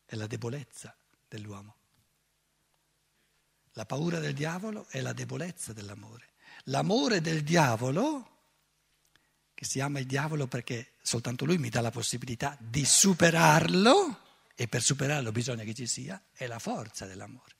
è 0.05 0.15
la 0.15 0.27
debolezza 0.27 0.95
dell'uomo. 1.27 1.75
La 3.71 3.87
paura 3.87 4.19
del 4.19 4.35
diavolo 4.35 4.85
è 4.89 5.01
la 5.01 5.13
debolezza 5.13 5.73
dell'amore. 5.73 6.33
L'amore 6.65 7.21
del 7.21 7.41
diavolo, 7.41 8.32
che 9.63 9.69
si 9.69 9.79
ama 9.79 9.99
il 9.99 10.05
diavolo 10.05 10.45
perché 10.45 10.91
soltanto 11.01 11.45
lui 11.45 11.57
mi 11.57 11.69
dà 11.69 11.79
la 11.81 11.89
possibilità 11.89 12.55
di 12.59 12.85
superarlo, 12.85 14.19
e 14.55 14.67
per 14.67 14.83
superarlo 14.83 15.31
bisogna 15.31 15.63
che 15.63 15.73
ci 15.73 15.87
sia, 15.87 16.21
è 16.33 16.45
la 16.45 16.59
forza 16.59 17.05
dell'amore. 17.05 17.55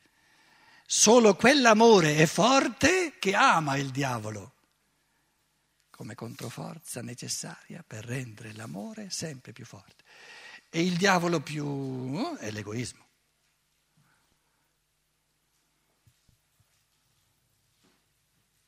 Solo 0.85 1.35
quell'amore 1.35 2.17
è 2.17 2.25
forte 2.25 3.13
che 3.17 3.33
ama 3.33 3.77
il 3.77 3.89
diavolo 3.89 4.51
come 5.89 6.13
controforza 6.13 7.01
necessaria 7.01 7.83
per 7.87 8.03
rendere 8.03 8.53
l'amore 8.53 9.09
sempre 9.09 9.53
più 9.53 9.65
forte. 9.65 10.03
E 10.69 10.81
il 10.81 10.97
diavolo 10.97 11.39
più 11.39 12.35
eh, 12.37 12.47
è 12.47 12.51
l'egoismo. 12.51 13.05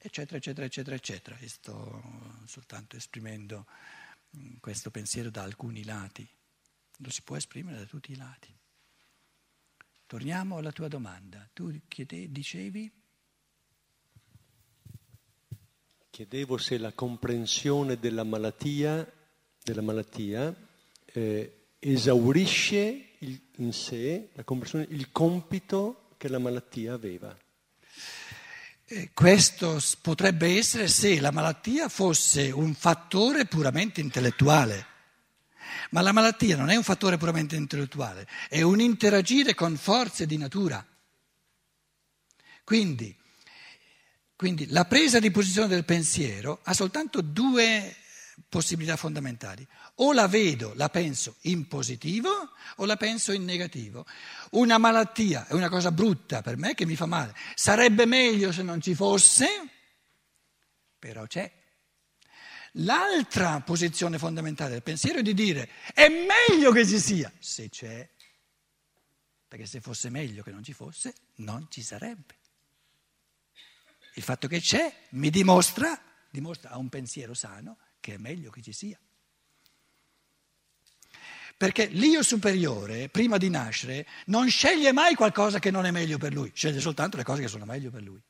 eccetera, 0.06 0.38
eccetera, 0.38 0.66
eccetera, 0.66 0.96
eccetera. 0.96 1.38
E 1.38 1.48
sto 1.48 2.02
soltanto 2.46 2.96
esprimendo 2.96 3.66
mm, 4.38 4.58
questo 4.60 4.92
pensiero 4.92 5.30
da 5.30 5.44
alcuni 5.44 5.84
lati, 5.84 6.28
lo 6.98 7.10
si 7.10 7.22
può 7.24 7.36
esprimere 7.36 7.78
da 7.78 7.86
tutti 7.86 8.12
i 8.12 8.16
lati. 8.16 8.54
Torniamo 10.06 10.58
alla 10.58 10.72
tua 10.72 10.88
domanda. 10.88 11.50
Tu 11.52 11.82
chiede, 11.88 12.32
dicevi? 12.32 12.92
Chiedevo 16.12 16.58
se 16.58 16.78
la 16.78 16.94
comprensione 16.94 17.98
della 17.98 18.24
malattia, 18.24 19.12
della 19.62 19.82
malattia 19.82 20.56
eh, 21.06 21.68
esaurisce 21.80 23.16
il, 23.20 23.42
in 23.58 23.74
sé 23.74 24.30
il 24.90 25.12
compito 25.12 26.14
che 26.18 26.28
la 26.30 26.40
malattia 26.40 26.94
aveva. 26.94 27.36
Eh, 28.88 29.10
questo 29.14 29.82
potrebbe 30.00 30.58
essere 30.58 30.88
se 30.88 31.20
la 31.20 31.32
malattia 31.32 31.90
fosse 31.90 32.52
un 32.52 32.76
fattore 32.76 33.46
puramente 33.46 34.00
intellettuale. 34.00 34.94
Ma 35.90 36.02
la 36.02 36.12
malattia 36.12 36.56
non 36.56 36.70
è 36.70 36.76
un 36.76 36.84
fattore 36.84 37.18
puramente 37.18 37.56
intellettuale, 37.56 38.28
è 38.48 38.62
un 38.62 38.80
interagire 38.80 39.56
con 39.56 39.76
forze 39.76 40.28
di 40.28 40.38
natura. 40.38 40.86
Quindi, 42.64 43.16
quindi 44.36 44.68
la 44.68 44.86
presa 44.86 45.20
di 45.20 45.32
posizione 45.32 45.68
del 45.68 45.86
pensiero 45.86 46.60
ha 46.64 46.74
soltanto 46.74 47.22
due 47.22 47.96
possibilità 48.50 48.96
fondamentali. 48.96 49.66
O 49.96 50.14
la 50.14 50.28
vedo, 50.28 50.74
la 50.76 50.90
penso 50.90 51.38
in 51.42 51.68
positivo 51.68 52.30
o 52.78 52.86
la 52.86 52.98
penso 52.98 53.32
in 53.32 53.44
negativo. 53.44 54.06
Una 54.52 54.78
malattia 54.78 55.48
è 55.48 55.54
una 55.54 55.70
cosa 55.70 55.92
brutta 55.92 56.42
per 56.42 56.58
me 56.58 56.74
che 56.74 56.86
mi 56.86 56.96
fa 56.96 57.06
male. 57.06 57.36
Sarebbe 57.56 58.06
meglio 58.06 58.52
se 58.52 58.64
non 58.64 58.82
ci 58.82 58.96
fosse, 58.96 59.48
però 61.00 61.26
c'è. 61.26 61.52
L'altra 62.80 63.62
posizione 63.62 64.18
fondamentale 64.18 64.72
del 64.72 64.84
pensiero 64.84 65.20
è 65.20 65.22
di 65.22 65.34
dire 65.34 65.70
è 65.94 66.08
meglio 66.10 66.72
che 66.72 66.86
ci 66.86 67.00
sia, 67.00 67.32
se 67.40 67.70
c'è, 67.70 68.10
perché 69.48 69.66
se 69.66 69.80
fosse 69.80 70.10
meglio 70.10 70.44
che 70.44 70.52
non 70.52 70.62
ci 70.62 70.74
fosse, 70.74 71.14
non 71.36 71.68
ci 71.70 71.82
sarebbe. 71.82 72.36
Il 74.16 74.24
fatto 74.24 74.48
che 74.48 74.60
c'è 74.60 74.94
mi 75.12 75.30
dimostra, 75.30 75.98
dimostra 76.30 76.72
a 76.72 76.78
un 76.78 76.90
pensiero 76.90 77.34
sano 77.34 77.78
che 78.06 78.14
è 78.14 78.18
meglio 78.18 78.52
che 78.52 78.62
ci 78.62 78.72
sia. 78.72 79.00
Perché 81.58 81.88
l'io 81.88 82.22
superiore, 82.22 83.10
prima 83.10 83.38
di 83.38 83.50
nascere, 83.50 84.06
non 84.26 84.48
sceglie 84.48 84.92
mai 84.92 85.16
qualcosa 85.16 85.58
che 85.58 85.72
non 85.72 85.88
è 85.88 85.92
meglio 85.92 86.20
per 86.20 86.32
lui, 86.32 86.52
sceglie 86.54 86.80
soltanto 86.80 87.18
le 87.18 87.24
cose 87.24 87.42
che 87.42 87.48
sono 87.48 87.66
meglio 87.66 87.90
per 87.90 88.04
lui. 88.04 88.22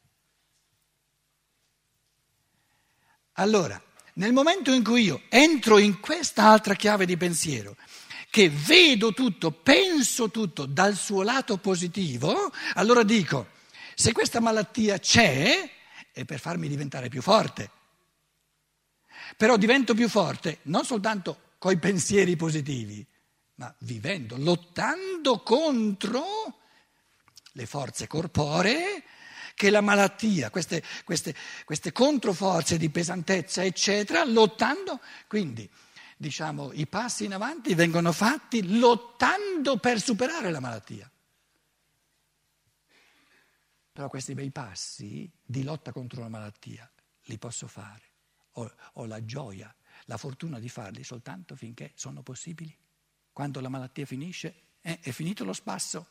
Allora, 3.33 3.83
nel 4.13 4.31
momento 4.31 4.71
in 4.71 4.81
cui 4.81 5.03
io 5.03 5.23
entro 5.27 5.77
in 5.77 5.99
quest'altra 5.99 6.75
chiave 6.75 7.05
di 7.05 7.17
pensiero, 7.17 7.75
che 8.29 8.49
vedo 8.49 9.11
tutto, 9.11 9.51
penso 9.51 10.31
tutto 10.31 10.65
dal 10.65 10.95
suo 10.95 11.21
lato 11.21 11.57
positivo, 11.57 12.49
allora 12.75 13.03
dico, 13.03 13.49
se 13.93 14.13
questa 14.13 14.39
malattia 14.39 14.99
c'è, 14.99 15.69
è 16.13 16.23
per 16.23 16.39
farmi 16.39 16.69
diventare 16.69 17.09
più 17.09 17.21
forte. 17.21 17.83
Però 19.37 19.57
divento 19.57 19.93
più 19.93 20.09
forte 20.09 20.59
non 20.63 20.85
soltanto 20.85 21.53
coi 21.57 21.77
pensieri 21.77 22.35
positivi, 22.35 23.05
ma 23.55 23.73
vivendo, 23.79 24.37
lottando 24.37 25.41
contro 25.41 26.59
le 27.53 27.65
forze 27.65 28.07
corporee 28.07 29.03
che 29.55 29.69
la 29.69 29.81
malattia, 29.81 30.49
queste, 30.49 30.83
queste, 31.05 31.33
queste 31.63 31.91
controforze 31.91 32.77
di 32.77 32.89
pesantezza, 32.89 33.63
eccetera, 33.63 34.23
lottando. 34.25 34.99
Quindi, 35.27 35.67
diciamo, 36.17 36.71
i 36.73 36.85
passi 36.87 37.25
in 37.25 37.33
avanti 37.33 37.73
vengono 37.73 38.11
fatti 38.11 38.77
lottando 38.77 39.77
per 39.77 40.01
superare 40.01 40.51
la 40.51 40.59
malattia. 40.59 41.09
Però 43.93 44.09
questi 44.09 44.33
bei 44.33 44.51
passi 44.51 45.31
di 45.41 45.63
lotta 45.63 45.93
contro 45.93 46.21
la 46.21 46.27
malattia 46.27 46.89
li 47.27 47.37
posso 47.37 47.65
fare. 47.65 48.14
Ho, 48.57 48.71
ho 48.93 49.05
la 49.05 49.23
gioia, 49.23 49.73
la 50.05 50.17
fortuna 50.17 50.59
di 50.59 50.69
farli 50.69 51.03
soltanto 51.03 51.55
finché 51.55 51.91
sono 51.95 52.21
possibili. 52.21 52.75
Quando 53.31 53.59
la 53.59 53.69
malattia 53.69 54.05
finisce, 54.05 54.61
eh, 54.81 54.99
è 54.99 55.11
finito 55.11 55.43
lo 55.43 55.53
spasso. 55.53 56.07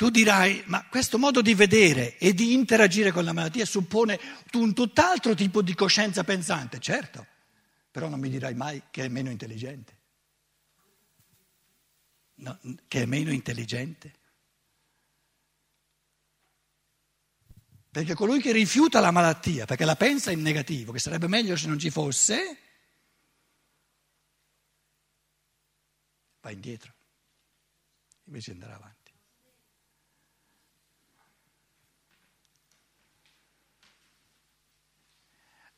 Tu 0.00 0.08
dirai, 0.08 0.62
ma 0.66 0.86
questo 0.88 1.18
modo 1.18 1.42
di 1.42 1.54
vedere 1.54 2.16
e 2.16 2.32
di 2.32 2.54
interagire 2.54 3.12
con 3.12 3.22
la 3.22 3.34
malattia 3.34 3.66
suppone 3.66 4.18
un 4.54 4.72
tutt'altro 4.72 5.34
tipo 5.34 5.60
di 5.60 5.74
coscienza 5.74 6.24
pensante, 6.24 6.78
certo, 6.78 7.26
però 7.90 8.08
non 8.08 8.18
mi 8.18 8.30
dirai 8.30 8.54
mai 8.54 8.84
che 8.90 9.04
è 9.04 9.08
meno 9.08 9.28
intelligente. 9.28 9.98
No, 12.36 12.58
che 12.88 13.02
è 13.02 13.04
meno 13.04 13.30
intelligente. 13.30 14.19
Perché 17.90 18.14
colui 18.14 18.40
che 18.40 18.52
rifiuta 18.52 19.00
la 19.00 19.10
malattia, 19.10 19.64
perché 19.64 19.84
la 19.84 19.96
pensa 19.96 20.30
in 20.30 20.42
negativo, 20.42 20.92
che 20.92 21.00
sarebbe 21.00 21.26
meglio 21.26 21.56
se 21.56 21.66
non 21.66 21.76
ci 21.76 21.90
fosse, 21.90 22.58
va 26.40 26.50
indietro, 26.50 26.92
invece 28.24 28.52
andrà 28.52 28.76
avanti. 28.76 28.98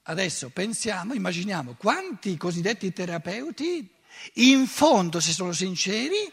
Adesso 0.02 0.50
pensiamo, 0.50 1.14
immaginiamo 1.14 1.74
quanti 1.74 2.36
cosiddetti 2.36 2.92
terapeuti, 2.92 3.88
in 4.34 4.66
fondo, 4.66 5.18
se 5.18 5.32
sono 5.32 5.52
sinceri, 5.52 6.30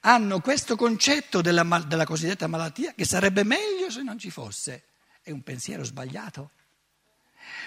hanno 0.00 0.40
questo 0.40 0.76
concetto 0.76 1.42
della, 1.42 1.62
della 1.86 2.06
cosiddetta 2.06 2.46
malattia 2.46 2.94
che 2.94 3.04
sarebbe 3.04 3.42
meglio 3.42 3.90
se 3.90 4.02
non 4.02 4.18
ci 4.18 4.30
fosse. 4.30 4.93
È 5.24 5.30
un 5.30 5.42
pensiero 5.42 5.82
sbagliato. 5.84 6.50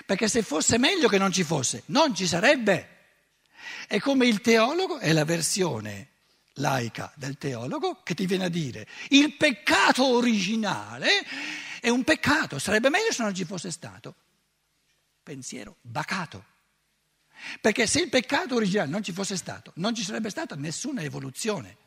Perché 0.06 0.30
se 0.30 0.44
fosse 0.44 0.78
meglio 0.78 1.10
che 1.10 1.18
non 1.18 1.32
ci 1.32 1.44
fosse, 1.44 1.82
non 1.88 2.14
ci 2.16 2.28
sarebbe. 2.28 2.96
È 3.88 4.00
come 4.00 4.28
il 4.28 4.42
teologo, 4.42 5.00
è 5.00 5.12
la 5.12 5.26
versione 5.26 6.12
laica 6.60 7.12
del 7.16 7.38
teologo 7.38 8.02
che 8.04 8.14
ti 8.14 8.26
viene 8.26 8.46
a 8.46 8.50
dire 8.50 8.88
il 9.10 9.34
peccato 9.34 10.06
originale 10.06 11.10
è 11.80 11.90
un 11.90 12.04
peccato, 12.04 12.60
sarebbe 12.60 12.90
meglio 12.90 13.12
se 13.12 13.24
non 13.24 13.34
ci 13.34 13.46
fosse 13.46 13.72
stato. 13.72 14.16
Pensiero 15.24 15.78
bacato. 15.82 16.56
Perché 17.62 17.86
se 17.86 18.02
il 18.02 18.10
peccato 18.10 18.56
originale 18.56 18.90
non 18.90 19.04
ci 19.04 19.12
fosse 19.12 19.38
stato, 19.38 19.72
non 19.76 19.94
ci 19.94 20.04
sarebbe 20.04 20.30
stata 20.30 20.56
nessuna 20.56 21.02
evoluzione. 21.02 21.78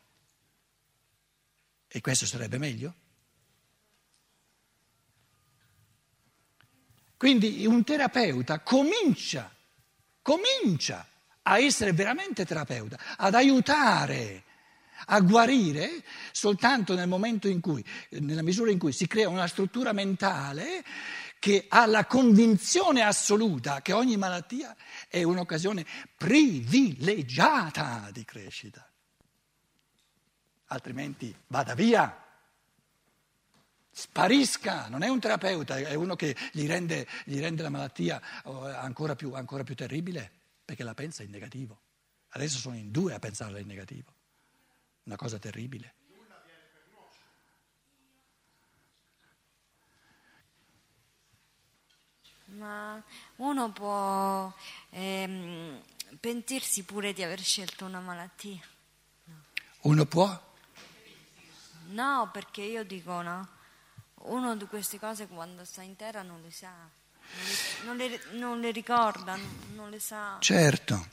E 1.88 2.00
questo 2.00 2.26
sarebbe 2.26 2.58
meglio? 2.58 2.94
Quindi 7.20 7.66
un 7.66 7.84
terapeuta 7.84 8.60
comincia, 8.60 9.54
comincia 10.22 11.06
a 11.42 11.58
essere 11.58 11.92
veramente 11.92 12.46
terapeuta, 12.46 12.98
ad 13.18 13.34
aiutare 13.34 14.44
a 15.04 15.20
guarire 15.20 16.02
soltanto 16.32 16.94
nel 16.94 17.08
momento 17.08 17.46
in 17.46 17.60
cui, 17.60 17.84
nella 18.12 18.40
misura 18.40 18.70
in 18.70 18.78
cui 18.78 18.92
si 18.92 19.06
crea 19.06 19.28
una 19.28 19.46
struttura 19.48 19.92
mentale 19.92 20.82
che 21.38 21.66
ha 21.68 21.84
la 21.84 22.06
convinzione 22.06 23.02
assoluta 23.02 23.82
che 23.82 23.92
ogni 23.92 24.16
malattia 24.16 24.74
è 25.06 25.22
un'occasione 25.22 25.84
privilegiata 26.16 28.08
di 28.12 28.24
crescita. 28.24 28.90
Altrimenti 30.68 31.36
vada 31.48 31.74
via 31.74 32.29
sparisca, 34.00 34.88
non 34.88 35.02
è 35.02 35.08
un 35.08 35.20
terapeuta, 35.20 35.76
è 35.76 35.92
uno 35.92 36.16
che 36.16 36.34
gli 36.52 36.66
rende, 36.66 37.06
gli 37.24 37.38
rende 37.38 37.62
la 37.62 37.68
malattia 37.68 38.20
oh, 38.44 38.64
ancora 38.64 39.14
più, 39.14 39.34
ancora 39.34 39.62
più 39.62 39.74
terribile, 39.74 40.30
perché 40.64 40.82
la 40.82 40.94
pensa 40.94 41.22
in 41.22 41.30
negativo. 41.30 41.82
Adesso 42.30 42.58
sono 42.58 42.76
in 42.76 42.90
due 42.90 43.12
a 43.12 43.18
pensarla 43.18 43.58
in 43.58 43.66
negativo, 43.66 44.14
una 45.04 45.16
cosa 45.16 45.38
terribile. 45.38 45.94
Ma 52.56 53.00
uno 53.36 53.70
può 53.70 54.52
ehm, 54.90 55.80
pentirsi 56.18 56.82
pure 56.84 57.12
di 57.12 57.22
aver 57.22 57.40
scelto 57.40 57.84
una 57.84 58.00
malattia. 58.00 58.60
No. 59.24 59.44
Uno 59.82 60.04
può? 60.06 60.48
No, 61.90 62.30
perché 62.32 62.62
io 62.62 62.82
dico 62.82 63.22
no 63.22 63.58
uno 64.22 64.56
di 64.56 64.66
queste 64.66 64.98
cose 64.98 65.26
quando 65.26 65.64
sta 65.64 65.82
in 65.82 65.96
terra 65.96 66.22
non 66.22 66.42
le 66.42 66.50
sa, 66.50 66.88
non 67.84 67.96
le, 67.96 68.20
non 68.32 68.60
le, 68.60 68.70
ricorda, 68.70 69.38
non 69.74 69.88
le 69.90 70.00
sa. 70.00 70.36
Certo, 70.40 71.08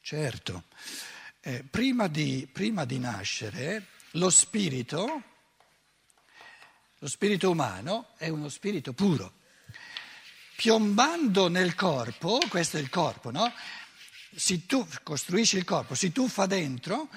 certo. 0.00 0.64
Eh, 1.40 1.62
prima, 1.62 2.06
di, 2.08 2.48
prima 2.50 2.84
di 2.84 2.98
nascere 2.98 3.88
lo 4.12 4.30
spirito, 4.30 5.22
lo 6.98 7.08
spirito 7.08 7.50
umano 7.50 8.08
è 8.16 8.28
uno 8.28 8.48
spirito 8.48 8.92
puro. 8.92 9.42
Piombando 10.56 11.48
nel 11.48 11.74
corpo, 11.74 12.38
questo 12.48 12.78
è 12.78 12.80
il 12.80 12.88
corpo, 12.88 13.30
no? 13.30 13.52
Se 14.34 14.66
tu 14.66 14.86
costruisci 15.02 15.56
il 15.56 15.64
corpo, 15.64 15.94
si 15.94 16.12
tuffa 16.12 16.46
dentro, 16.46 17.08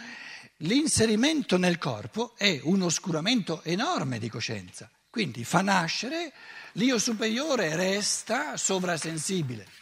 l'inserimento 0.57 1.57
nel 1.57 1.77
corpo 1.77 2.33
è 2.37 2.59
un 2.63 2.81
oscuramento 2.81 3.63
enorme 3.63 4.19
di 4.19 4.29
coscienza, 4.29 4.89
quindi 5.09 5.43
fa 5.43 5.61
nascere 5.61 6.33
l'io 6.73 6.97
superiore 6.99 7.75
resta 7.75 8.57
sovrasensibile 8.57 9.77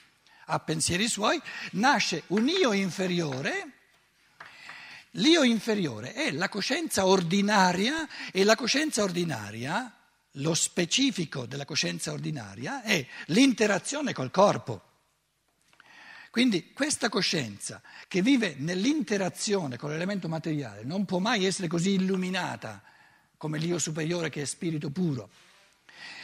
a 0.47 0.59
pensieri 0.59 1.07
suoi, 1.07 1.41
nasce 1.71 2.23
un 2.27 2.47
io 2.47 2.73
inferiore. 2.73 3.71
L'io 5.11 5.43
inferiore 5.43 6.13
è 6.13 6.31
la 6.31 6.49
coscienza 6.49 7.05
ordinaria 7.05 8.07
e 8.31 8.43
la 8.43 8.55
coscienza 8.55 9.01
ordinaria, 9.03 9.91
lo 10.37 10.53
specifico 10.53 11.45
della 11.45 11.63
coscienza 11.63 12.11
ordinaria 12.11 12.81
è 12.81 13.05
l'interazione 13.27 14.11
col 14.13 14.31
corpo. 14.31 14.94
Quindi 16.35 16.73
questa 16.73 17.07
coscienza 17.07 17.81
che 18.09 18.21
vive 18.21 18.55
nell'interazione 18.57 19.77
con 19.77 19.89
l'elemento 19.89 20.27
materiale 20.27 20.83
non 20.83 21.05
può 21.05 21.19
mai 21.19 21.45
essere 21.45 21.69
così 21.69 21.91
illuminata 21.91 22.83
come 23.37 23.57
l'io 23.57 23.79
superiore 23.79 24.29
che 24.29 24.41
è 24.41 24.45
spirito 24.45 24.89
puro. 24.89 25.29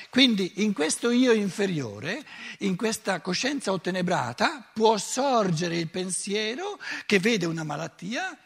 Quindi 0.09 0.63
in 0.63 0.73
questo 0.73 1.11
io 1.11 1.31
inferiore, 1.31 2.25
in 2.57 2.75
questa 2.75 3.21
coscienza 3.21 3.71
ottenebrata, 3.71 4.69
può 4.73 4.97
sorgere 4.97 5.77
il 5.77 5.87
pensiero 5.87 6.77
che 7.05 7.19
vede 7.19 7.45
una 7.45 7.63
malattia 7.63 8.37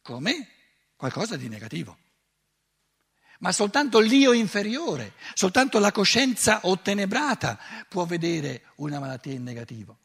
come 0.00 0.48
qualcosa 0.96 1.36
di 1.36 1.46
negativo. 1.46 2.07
Ma 3.38 3.52
soltanto 3.52 4.00
l'io 4.00 4.32
inferiore, 4.32 5.14
soltanto 5.34 5.78
la 5.78 5.92
coscienza 5.92 6.60
ottenebrata 6.62 7.58
può 7.88 8.04
vedere 8.04 8.72
una 8.76 8.98
malattia 8.98 9.32
in 9.32 9.44
negativo. 9.44 9.98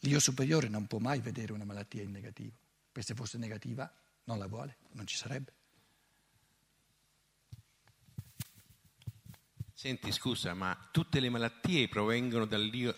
L'io 0.00 0.20
superiore 0.20 0.68
non 0.68 0.86
può 0.86 0.98
mai 0.98 1.20
vedere 1.20 1.52
una 1.52 1.64
malattia 1.64 2.02
in 2.02 2.12
negativo, 2.12 2.56
perché 2.92 3.08
se 3.08 3.14
fosse 3.14 3.36
negativa 3.36 3.90
non 4.24 4.38
la 4.38 4.46
vuole, 4.46 4.78
non 4.92 5.06
ci 5.06 5.16
sarebbe. 5.16 5.52
Senti, 9.74 10.10
scusa, 10.10 10.54
ma 10.54 10.88
tutte 10.90 11.20
le 11.20 11.28
malattie 11.28 11.88
provengono 11.88 12.46
dall'io, 12.46 12.96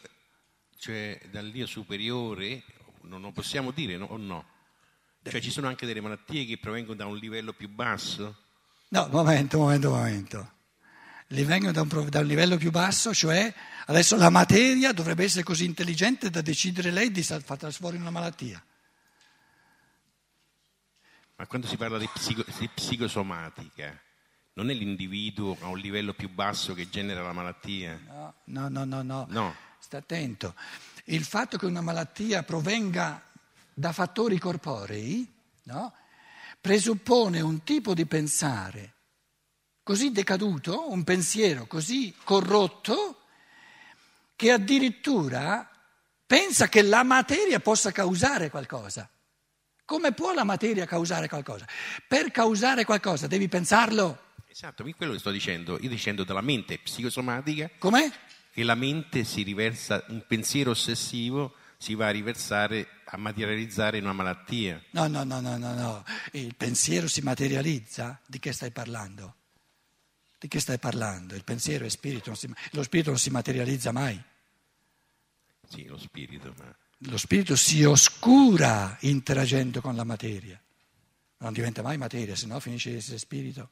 cioè 0.76 1.20
dall'io 1.30 1.66
superiore? 1.66 2.62
Non 3.02 3.20
lo 3.22 3.32
possiamo 3.32 3.72
dire 3.72 3.96
o 3.96 4.16
no? 4.16 4.46
Cioè 5.24 5.40
ci 5.40 5.50
sono 5.50 5.66
anche 5.66 5.86
delle 5.86 6.00
malattie 6.00 6.44
che 6.44 6.58
provengono 6.58 6.94
da 6.94 7.06
un 7.06 7.16
livello 7.16 7.52
più 7.52 7.68
basso? 7.68 8.46
No, 8.88 9.06
momento, 9.08 9.58
momento, 9.58 9.90
momento. 9.90 10.52
Li 11.28 11.44
vengono 11.44 11.72
da 11.72 11.82
un, 11.82 12.08
da 12.08 12.20
un, 12.20 12.26
livello 12.26 12.56
più 12.56 12.70
basso, 12.70 13.12
cioè 13.12 13.52
adesso 13.86 14.16
la 14.16 14.30
materia 14.30 14.92
dovrebbe 14.92 15.24
essere 15.24 15.42
così 15.42 15.66
intelligente 15.66 16.30
da 16.30 16.40
decidere 16.40 16.90
lei 16.90 17.10
di 17.10 17.22
far 17.22 17.42
trasformare 17.42 17.96
in 17.96 18.02
una 18.02 18.10
malattia. 18.10 18.62
Ma 21.36 21.46
quando 21.46 21.66
si 21.66 21.76
parla 21.76 21.98
di, 21.98 22.08
psico, 22.14 22.42
di 22.58 22.68
psicosomatica, 22.68 24.00
non 24.54 24.70
è 24.70 24.72
l'individuo 24.72 25.56
a 25.60 25.68
un 25.68 25.78
livello 25.78 26.14
più 26.14 26.30
basso 26.30 26.72
che 26.72 26.88
genera 26.88 27.22
la 27.22 27.32
malattia? 27.32 28.00
No, 28.06 28.34
no, 28.44 28.68
no, 28.68 28.84
no. 28.84 29.02
no. 29.02 29.26
no. 29.28 29.54
Sta 29.78 29.98
attento. 29.98 30.54
Il 31.04 31.24
fatto 31.24 31.58
che 31.58 31.66
una 31.66 31.82
malattia 31.82 32.42
provenga 32.42 33.22
da 33.72 33.92
fattori 33.92 34.38
corporei, 34.38 35.30
no? 35.64 35.94
Presuppone 36.60 37.40
un 37.40 37.62
tipo 37.62 37.94
di 37.94 38.06
pensare 38.06 38.94
così 39.82 40.12
decaduto, 40.12 40.90
un 40.90 41.02
pensiero 41.02 41.66
così 41.66 42.14
corrotto, 42.22 43.22
che 44.36 44.52
addirittura 44.52 45.68
pensa 46.26 46.68
che 46.68 46.82
la 46.82 47.02
materia 47.02 47.58
possa 47.58 47.90
causare 47.90 48.50
qualcosa. 48.50 49.08
Come 49.86 50.12
può 50.12 50.34
la 50.34 50.44
materia 50.44 50.84
causare 50.84 51.26
qualcosa? 51.26 51.66
Per 52.06 52.30
causare 52.30 52.84
qualcosa 52.84 53.26
devi 53.26 53.48
pensarlo. 53.48 54.26
Esatto, 54.46 54.84
quello 54.94 55.14
che 55.14 55.18
sto 55.18 55.30
dicendo, 55.30 55.78
io 55.80 55.88
dicendo 55.88 56.24
della 56.24 56.42
mente 56.42 56.78
psicosomatica. 56.78 57.70
Com'è? 57.78 58.10
Che 58.52 58.62
la 58.64 58.74
mente 58.74 59.24
si 59.24 59.42
riversa, 59.42 60.04
un 60.08 60.22
pensiero 60.26 60.72
ossessivo 60.72 61.54
si 61.78 61.94
va 61.94 62.08
a 62.08 62.10
riversare, 62.10 62.97
a 63.10 63.16
materializzare 63.16 63.98
in 63.98 64.04
una 64.04 64.12
malattia. 64.12 64.82
No, 64.90 65.06
no, 65.06 65.24
no, 65.24 65.40
no, 65.40 65.56
no, 65.56 65.74
no. 65.74 66.04
Il 66.32 66.54
pensiero 66.56 67.08
si 67.08 67.22
materializza? 67.22 68.20
Di 68.26 68.38
che 68.38 68.52
stai 68.52 68.70
parlando? 68.70 69.34
Di 70.38 70.46
che 70.46 70.60
stai 70.60 70.78
parlando? 70.78 71.34
Il 71.34 71.44
pensiero 71.44 71.86
è 71.86 71.88
spirito, 71.88 72.34
si, 72.34 72.52
lo 72.72 72.82
spirito 72.82 73.10
non 73.10 73.18
si 73.18 73.30
materializza 73.30 73.92
mai. 73.92 74.22
Sì, 75.68 75.84
lo 75.84 75.98
spirito, 75.98 76.54
ma... 76.58 76.76
Lo 77.02 77.16
spirito 77.16 77.56
si 77.56 77.82
oscura 77.84 78.96
interagendo 79.00 79.80
con 79.80 79.94
la 79.96 80.04
materia. 80.04 80.60
Non 81.38 81.52
diventa 81.52 81.80
mai 81.80 81.96
materia, 81.96 82.34
se 82.34 82.46
no 82.46 82.60
finisce 82.60 82.90
di 82.90 82.96
essere 82.96 83.18
spirito. 83.18 83.70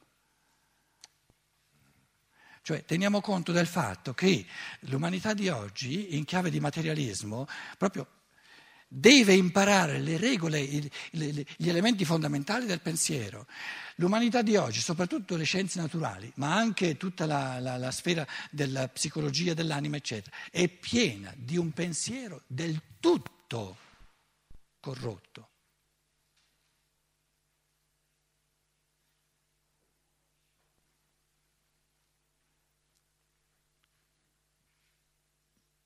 Cioè 2.61 2.85
teniamo 2.85 3.21
conto 3.21 3.51
del 3.51 3.67
fatto 3.67 4.13
che 4.13 4.45
l'umanità 4.81 5.33
di 5.33 5.47
oggi, 5.47 6.15
in 6.17 6.25
chiave 6.25 6.49
di 6.49 6.59
materialismo, 6.59 7.47
proprio 7.77 8.16
deve 8.87 9.33
imparare 9.33 9.99
le 9.99 10.17
regole, 10.17 10.63
gli 10.63 11.69
elementi 11.69 12.05
fondamentali 12.05 12.65
del 12.65 12.81
pensiero. 12.81 13.47
L'umanità 13.95 14.41
di 14.41 14.55
oggi, 14.55 14.79
soprattutto 14.79 15.35
le 15.35 15.43
scienze 15.43 15.79
naturali, 15.79 16.31
ma 16.35 16.55
anche 16.55 16.97
tutta 16.97 17.25
la, 17.25 17.59
la, 17.59 17.77
la 17.77 17.91
sfera 17.91 18.25
della 18.51 18.87
psicologia 18.87 19.53
dell'anima, 19.53 19.97
eccetera, 19.97 20.35
è 20.51 20.67
piena 20.67 21.33
di 21.35 21.57
un 21.57 21.71
pensiero 21.71 22.43
del 22.47 22.81
tutto 22.99 23.77
corrotto. 24.79 25.49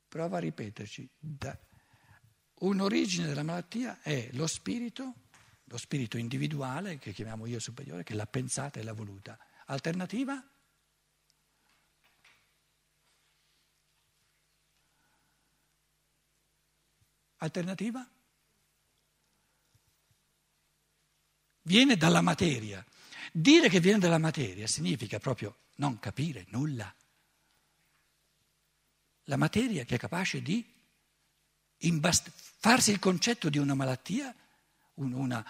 Prova 0.08 0.38
a 0.38 0.40
ripeterci. 0.42 1.10
Un'origine 2.62 3.28
della 3.28 3.44
malattia 3.44 4.02
è 4.02 4.30
lo 4.34 4.46
spirito, 4.46 5.14
lo 5.64 5.78
spirito 5.78 6.18
individuale, 6.18 7.00
che 7.00 7.12
chiamiamo 7.12 7.46
io 7.48 7.60
superiore, 7.60 8.04
che 8.04 8.14
l'ha 8.14 8.28
pensata 8.28 8.80
e 8.80 8.84
l'ha 8.84 8.94
voluta. 8.94 9.38
Alternativa? 9.66 10.44
Alternativa? 17.38 18.08
Viene 21.64 21.98
dalla 21.98 22.22
materia. 22.22 22.86
Dire 23.32 23.70
che 23.70 23.80
viene 23.80 24.00
dalla 24.00 24.20
materia 24.20 24.68
significa 24.68 25.18
proprio 25.20 25.58
non 25.76 25.98
capire 26.00 26.46
nulla 26.50 26.94
la 29.26 29.38
materia 29.38 29.86
che 29.86 29.96
è 29.96 29.98
capace 29.98 30.42
di 30.42 30.81
imbast- 31.82 32.32
farsi 32.60 32.92
il 32.92 33.00
concetto 33.00 33.50
di 33.50 33.58
una 33.58 33.74
malattia, 33.74 34.32
eh, 34.32 34.36
un 34.96 35.44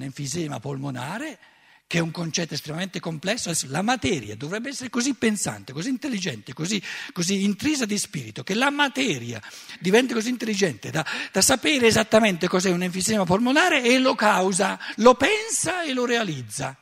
enfisema 0.00 0.60
polmonare, 0.60 1.38
che 1.86 1.98
è 1.98 2.00
un 2.00 2.10
concetto 2.10 2.54
estremamente 2.54 3.00
complesso. 3.00 3.52
La 3.66 3.82
materia 3.82 4.34
dovrebbe 4.34 4.70
essere 4.70 4.88
così 4.88 5.12
pensante, 5.12 5.74
così 5.74 5.90
intelligente, 5.90 6.54
così, 6.54 6.82
così 7.12 7.44
intrisa 7.44 7.84
di 7.84 7.98
spirito, 7.98 8.42
che 8.42 8.54
la 8.54 8.70
materia 8.70 9.42
diventi 9.78 10.14
così 10.14 10.30
intelligente 10.30 10.90
da, 10.90 11.04
da 11.30 11.42
sapere 11.42 11.86
esattamente 11.86 12.48
cos'è 12.48 12.70
un 12.70 12.82
enfisema 12.82 13.24
polmonare 13.24 13.82
e 13.82 13.98
lo 13.98 14.14
causa, 14.14 14.78
lo 14.96 15.14
pensa 15.14 15.82
e 15.82 15.92
lo 15.92 16.06
realizza. 16.06 16.74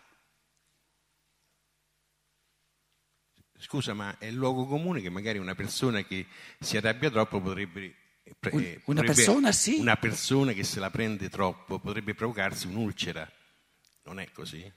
Scusa, 3.60 3.92
ma 3.92 4.16
è 4.18 4.26
il 4.26 4.34
luogo 4.34 4.66
comune 4.66 5.00
che 5.00 5.10
magari 5.10 5.38
una 5.38 5.54
persona 5.54 6.02
che 6.02 6.26
si 6.58 6.76
arrabbia 6.76 7.10
troppo 7.10 7.40
potrebbe... 7.40 7.94
Eh, 8.22 8.34
potrebbe 8.38 8.82
una 8.86 9.02
persona 9.02 9.52
sì. 9.52 9.76
Una 9.78 9.96
persona 9.96 10.52
che 10.52 10.64
se 10.64 10.80
la 10.80 10.90
prende 10.90 11.28
troppo 11.28 11.78
potrebbe 11.78 12.14
provocarsi 12.14 12.66
un'ulcera. 12.66 13.30
Non 14.04 14.18
è 14.18 14.30
così? 14.32 14.72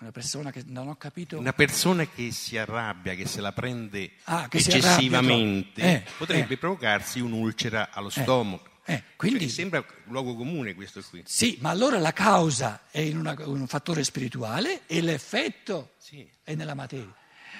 Una 0.00 0.12
persona 0.12 0.50
che 0.50 0.62
non 0.66 0.88
ho 0.88 0.96
capito. 0.96 1.38
Una 1.38 1.52
persona 1.52 2.06
che 2.06 2.32
si 2.32 2.56
arrabbia, 2.56 3.14
che 3.14 3.26
se 3.26 3.40
la 3.40 3.52
prende 3.52 4.12
ah, 4.24 4.48
eccessivamente, 4.50 5.82
eh, 5.82 6.04
potrebbe 6.16 6.54
eh. 6.54 6.58
provocarsi 6.58 7.20
un'ulcera 7.20 7.90
allo 7.92 8.08
eh, 8.08 8.22
stomaco. 8.22 8.68
Eh, 8.86 9.02
quindi, 9.16 9.40
cioè, 9.40 9.48
sembra 9.48 9.78
un 9.78 10.12
luogo 10.12 10.34
comune 10.34 10.74
questo 10.74 11.02
qui. 11.08 11.22
Sì, 11.26 11.58
ma 11.60 11.70
allora 11.70 11.98
la 11.98 12.12
causa 12.12 12.88
è 12.90 13.00
in 13.00 13.18
una, 13.18 13.36
un 13.44 13.66
fattore 13.66 14.02
spirituale 14.02 14.86
e 14.86 15.00
l'effetto 15.00 15.92
sì. 15.98 16.28
è 16.42 16.54
nella 16.54 16.74
materia. 16.74 17.14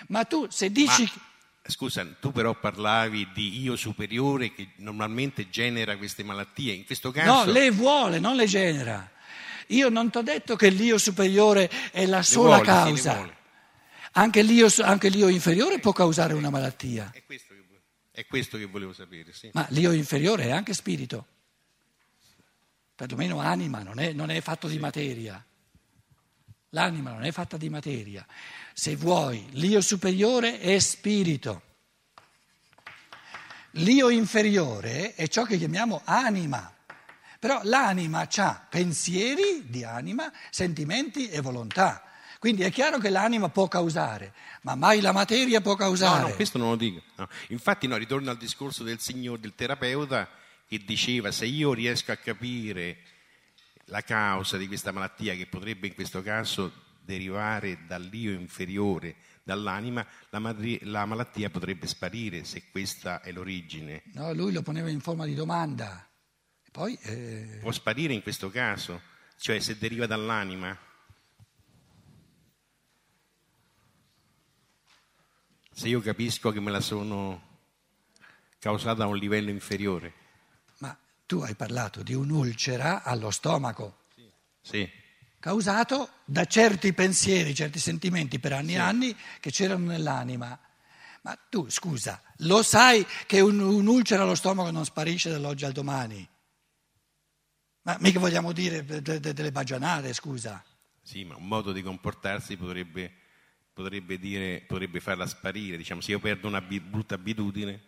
Ma 0.08 0.24
tu 0.24 0.46
se 0.50 0.70
dici... 0.70 1.02
Ma, 1.02 1.70
scusa, 1.70 2.06
tu 2.20 2.32
però 2.32 2.58
parlavi 2.58 3.28
di 3.32 3.60
io 3.60 3.76
superiore 3.76 4.52
che 4.52 4.70
normalmente 4.76 5.50
genera 5.50 5.96
queste 5.96 6.22
malattie, 6.22 6.72
in 6.72 6.84
questo 6.84 7.10
caso... 7.10 7.44
No, 7.44 7.52
le 7.52 7.70
vuole, 7.70 8.18
non 8.18 8.36
le 8.36 8.46
genera. 8.46 9.10
Io 9.68 9.88
non 9.88 10.10
ti 10.10 10.18
ho 10.18 10.22
detto 10.22 10.56
che 10.56 10.68
l'io 10.68 10.98
superiore 10.98 11.70
è 11.90 12.06
la 12.06 12.22
sola 12.22 12.56
vuole, 12.56 12.64
causa. 12.64 13.38
Anche, 14.12 14.42
l'io, 14.42 14.68
anche 14.82 15.08
l'io, 15.08 15.28
inferiore 15.28 15.78
può 15.78 15.92
causare 15.92 16.34
una 16.34 16.50
malattia. 16.50 17.10
È 17.12 17.22
questo 17.24 17.54
che, 17.54 17.60
è 18.10 18.26
questo 18.26 18.58
che 18.58 18.64
volevo 18.66 18.92
sapere, 18.92 19.32
sì. 19.32 19.50
Ma 19.52 19.66
l'io 19.70 19.92
inferiore 19.92 20.44
è 20.44 20.50
anche 20.50 20.74
spirito. 20.74 21.26
perlomeno 22.96 23.38
anima, 23.38 23.82
non 23.82 24.00
è, 24.00 24.12
non 24.12 24.30
è 24.30 24.40
fatto 24.40 24.66
di 24.66 24.78
materia. 24.78 25.44
L'anima 26.70 27.12
non 27.12 27.24
è 27.24 27.30
fatta 27.30 27.56
di 27.56 27.68
materia. 27.68 28.26
Se 28.80 28.96
vuoi, 28.96 29.46
l'io 29.50 29.82
superiore 29.82 30.58
è 30.58 30.78
spirito. 30.78 31.60
L'io 33.72 34.08
inferiore 34.08 35.14
è 35.16 35.28
ciò 35.28 35.44
che 35.44 35.58
chiamiamo 35.58 36.00
anima. 36.06 36.74
Però 37.38 37.60
l'anima 37.64 38.26
ha 38.34 38.66
pensieri 38.70 39.64
di 39.66 39.84
anima, 39.84 40.32
sentimenti 40.48 41.28
e 41.28 41.42
volontà. 41.42 42.02
Quindi 42.38 42.62
è 42.62 42.70
chiaro 42.70 42.96
che 42.96 43.10
l'anima 43.10 43.50
può 43.50 43.68
causare, 43.68 44.32
ma 44.62 44.74
mai 44.76 45.02
la 45.02 45.12
materia 45.12 45.60
può 45.60 45.74
causare. 45.74 46.22
No, 46.22 46.28
no, 46.28 46.34
questo 46.34 46.56
non 46.56 46.70
lo 46.70 46.76
dico. 46.76 47.02
No. 47.16 47.28
Infatti, 47.48 47.86
no, 47.86 47.98
ritorno 47.98 48.30
al 48.30 48.38
discorso 48.38 48.82
del 48.82 48.98
signore, 48.98 49.40
del 49.40 49.54
terapeuta, 49.54 50.26
che 50.66 50.82
diceva 50.86 51.30
se 51.32 51.44
io 51.44 51.74
riesco 51.74 52.12
a 52.12 52.16
capire 52.16 52.96
la 53.88 54.00
causa 54.00 54.56
di 54.56 54.66
questa 54.66 54.90
malattia, 54.90 55.34
che 55.34 55.44
potrebbe 55.44 55.86
in 55.86 55.92
questo 55.92 56.22
caso 56.22 56.88
derivare 57.02 57.86
dall'io 57.86 58.32
inferiore, 58.32 59.16
dall'anima, 59.42 60.06
la, 60.30 60.38
madri- 60.38 60.78
la 60.84 61.04
malattia 61.06 61.50
potrebbe 61.50 61.86
sparire 61.86 62.44
se 62.44 62.70
questa 62.70 63.20
è 63.20 63.32
l'origine. 63.32 64.02
No, 64.12 64.32
lui 64.32 64.52
lo 64.52 64.62
poneva 64.62 64.88
in 64.90 65.00
forma 65.00 65.24
di 65.24 65.34
domanda. 65.34 66.08
Poi, 66.70 66.96
eh... 67.02 67.58
Può 67.60 67.72
sparire 67.72 68.12
in 68.12 68.22
questo 68.22 68.50
caso, 68.50 69.02
cioè 69.38 69.58
se 69.58 69.76
deriva 69.76 70.06
dall'anima. 70.06 70.78
Se 75.72 75.88
io 75.88 76.00
capisco 76.00 76.52
che 76.52 76.60
me 76.60 76.70
la 76.70 76.80
sono 76.80 77.48
causata 78.58 79.04
a 79.04 79.06
un 79.06 79.16
livello 79.16 79.50
inferiore. 79.50 80.12
Ma 80.78 80.96
tu 81.26 81.38
hai 81.40 81.54
parlato 81.54 82.02
di 82.02 82.14
un'ulcera 82.14 83.02
allo 83.02 83.30
stomaco. 83.30 84.02
Sì. 84.60 84.98
Causato 85.40 86.10
da 86.26 86.44
certi 86.44 86.92
pensieri, 86.92 87.54
certi 87.54 87.78
sentimenti 87.78 88.38
per 88.38 88.52
anni 88.52 88.72
e 88.72 88.74
sì. 88.74 88.80
anni 88.80 89.16
che 89.40 89.50
c'erano 89.50 89.86
nell'anima. 89.86 90.58
Ma 91.22 91.38
tu, 91.48 91.68
scusa, 91.68 92.20
lo 92.38 92.62
sai 92.62 93.06
che 93.26 93.40
un, 93.40 93.58
un'ulcera 93.58 94.22
allo 94.22 94.34
stomaco 94.34 94.70
non 94.70 94.84
sparisce 94.84 95.30
dall'oggi 95.30 95.64
al 95.64 95.72
domani? 95.72 96.28
Ma 97.82 97.96
mica 98.00 98.18
vogliamo 98.18 98.52
dire 98.52 98.84
delle 98.84 99.50
bagianate, 99.50 100.12
scusa. 100.12 100.62
Sì, 101.02 101.24
ma 101.24 101.36
un 101.36 101.46
modo 101.46 101.72
di 101.72 101.82
comportarsi 101.82 102.56
potrebbe, 102.56 103.10
potrebbe, 103.72 104.18
dire, 104.18 104.60
potrebbe 104.66 105.00
farla 105.00 105.26
sparire. 105.26 105.78
Diciamo, 105.78 106.02
se 106.02 106.10
io 106.10 106.20
perdo 106.20 106.48
una 106.48 106.60
brutta 106.60 107.14
abitudine, 107.14 107.82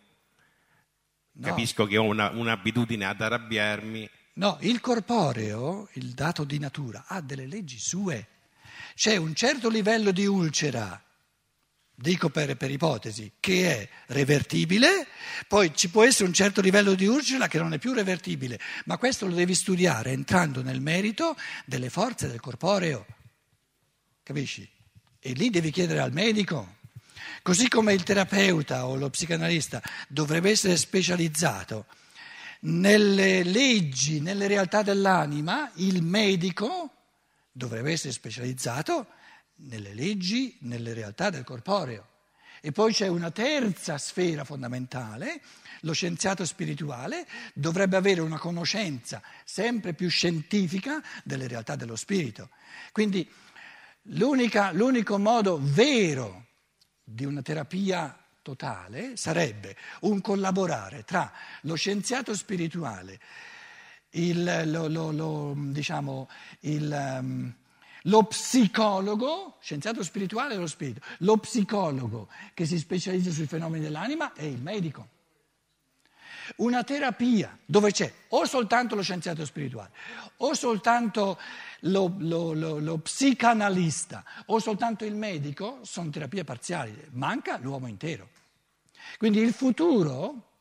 no. 1.33 1.47
capisco 1.47 1.85
che 1.85 1.97
ho 1.97 2.03
una, 2.03 2.29
un'abitudine 2.31 3.05
ad 3.05 3.21
arrabbiarmi. 3.21 4.09
No, 4.35 4.57
il 4.61 4.81
corporeo, 4.81 5.89
il 5.93 6.13
dato 6.13 6.43
di 6.43 6.57
natura, 6.57 7.05
ha 7.07 7.21
delle 7.21 7.45
leggi 7.45 7.77
sue. 7.77 8.27
C'è 8.95 9.15
un 9.15 9.33
certo 9.35 9.69
livello 9.69 10.11
di 10.11 10.25
ulcera 10.25 11.01
dico 11.95 12.29
per, 12.29 12.57
per, 12.57 12.71
ipotesi, 12.71 13.33
che 13.39 13.69
è 13.69 13.89
revertibile, 14.07 15.07
poi 15.47 15.73
ci 15.75 15.89
può 15.89 16.03
essere 16.03 16.25
un 16.25 16.33
certo 16.33 16.59
livello 16.59 16.95
di 16.95 17.05
urgela 17.05 17.47
che 17.47 17.59
non 17.59 17.73
è 17.73 17.77
più 17.77 17.93
revertibile, 17.93 18.59
ma 18.85 18.97
questo 18.97 19.27
lo 19.27 19.33
devi 19.33 19.53
studiare 19.53 20.11
entrando 20.11 20.61
nel 20.61 20.81
merito 20.81 21.37
delle 21.65 21.89
forze 21.89 22.27
del 22.27 22.39
corporeo, 22.39 23.05
capisci? 24.23 24.67
E 25.19 25.31
lì 25.33 25.49
devi 25.49 25.71
chiedere 25.71 25.99
al 25.99 26.11
medico. 26.11 26.81
Così 27.41 27.67
come 27.67 27.93
il 27.93 28.03
terapeuta 28.03 28.87
o 28.87 28.95
lo 28.95 29.09
psicanalista 29.09 29.81
dovrebbe 30.07 30.49
essere 30.49 30.75
specializzato 30.75 31.85
nelle 32.65 33.43
leggi, 33.43 34.21
nelle 34.21 34.47
realtà 34.47 34.81
dell'anima, 34.83 35.71
il 35.75 36.01
medico 36.01 36.91
dovrebbe 37.51 37.91
essere 37.91 38.13
specializzato 38.13 39.07
nelle 39.55 39.93
leggi, 39.93 40.57
nelle 40.61 40.93
realtà 40.93 41.29
del 41.29 41.43
corporeo. 41.43 42.09
E 42.61 42.71
poi 42.71 42.93
c'è 42.93 43.07
una 43.07 43.31
terza 43.31 43.97
sfera 43.97 44.45
fondamentale, 44.45 45.41
lo 45.81 45.91
scienziato 45.91 46.45
spirituale 46.45 47.27
dovrebbe 47.53 47.97
avere 47.97 48.21
una 48.21 48.37
conoscenza 48.37 49.21
sempre 49.43 49.93
più 49.93 50.09
scientifica 50.09 51.03
delle 51.25 51.47
realtà 51.47 51.75
dello 51.75 51.97
spirito. 51.97 52.49
Quindi 52.93 53.29
l'unico 54.03 55.17
modo 55.19 55.59
vero 55.61 56.45
di 57.03 57.25
una 57.25 57.41
terapia 57.41 58.17
totale 58.43 59.17
sarebbe 59.17 59.75
un 60.01 60.21
collaborare 60.21 61.03
tra 61.03 61.31
lo 61.61 61.73
scienziato 61.73 62.35
spirituale, 62.35 63.19
il, 64.11 64.63
lo, 64.65 64.87
lo, 64.87 65.11
lo, 65.11 65.53
diciamo, 65.57 66.29
il, 66.59 67.17
um, 67.19 67.51
lo 68.03 68.23
psicologo, 68.25 69.57
scienziato 69.59 70.03
spirituale 70.03 70.53
è 70.53 70.57
lo 70.57 70.67
spirito, 70.67 71.01
lo 71.19 71.37
psicologo 71.37 72.29
che 72.53 72.67
si 72.67 72.77
specializza 72.77 73.31
sui 73.31 73.47
fenomeni 73.47 73.83
dell'anima 73.83 74.33
è 74.33 74.43
il 74.43 74.61
medico. 74.61 75.07
Una 76.57 76.83
terapia 76.83 77.57
dove 77.65 77.91
c'è 77.91 78.11
o 78.29 78.45
soltanto 78.45 78.95
lo 78.95 79.01
scienziato 79.01 79.45
spirituale, 79.45 79.91
o 80.37 80.53
soltanto 80.53 81.39
lo, 81.81 82.13
lo, 82.17 82.53
lo, 82.53 82.79
lo 82.79 82.97
psicanalista, 82.97 84.23
o 84.47 84.59
soltanto 84.59 85.05
il 85.05 85.15
medico, 85.15 85.79
sono 85.83 86.09
terapie 86.09 86.43
parziali, 86.43 86.95
manca 87.11 87.57
l'uomo 87.57 87.87
intero. 87.87 88.29
Quindi 89.17 89.39
il 89.39 89.53
futuro 89.53 90.51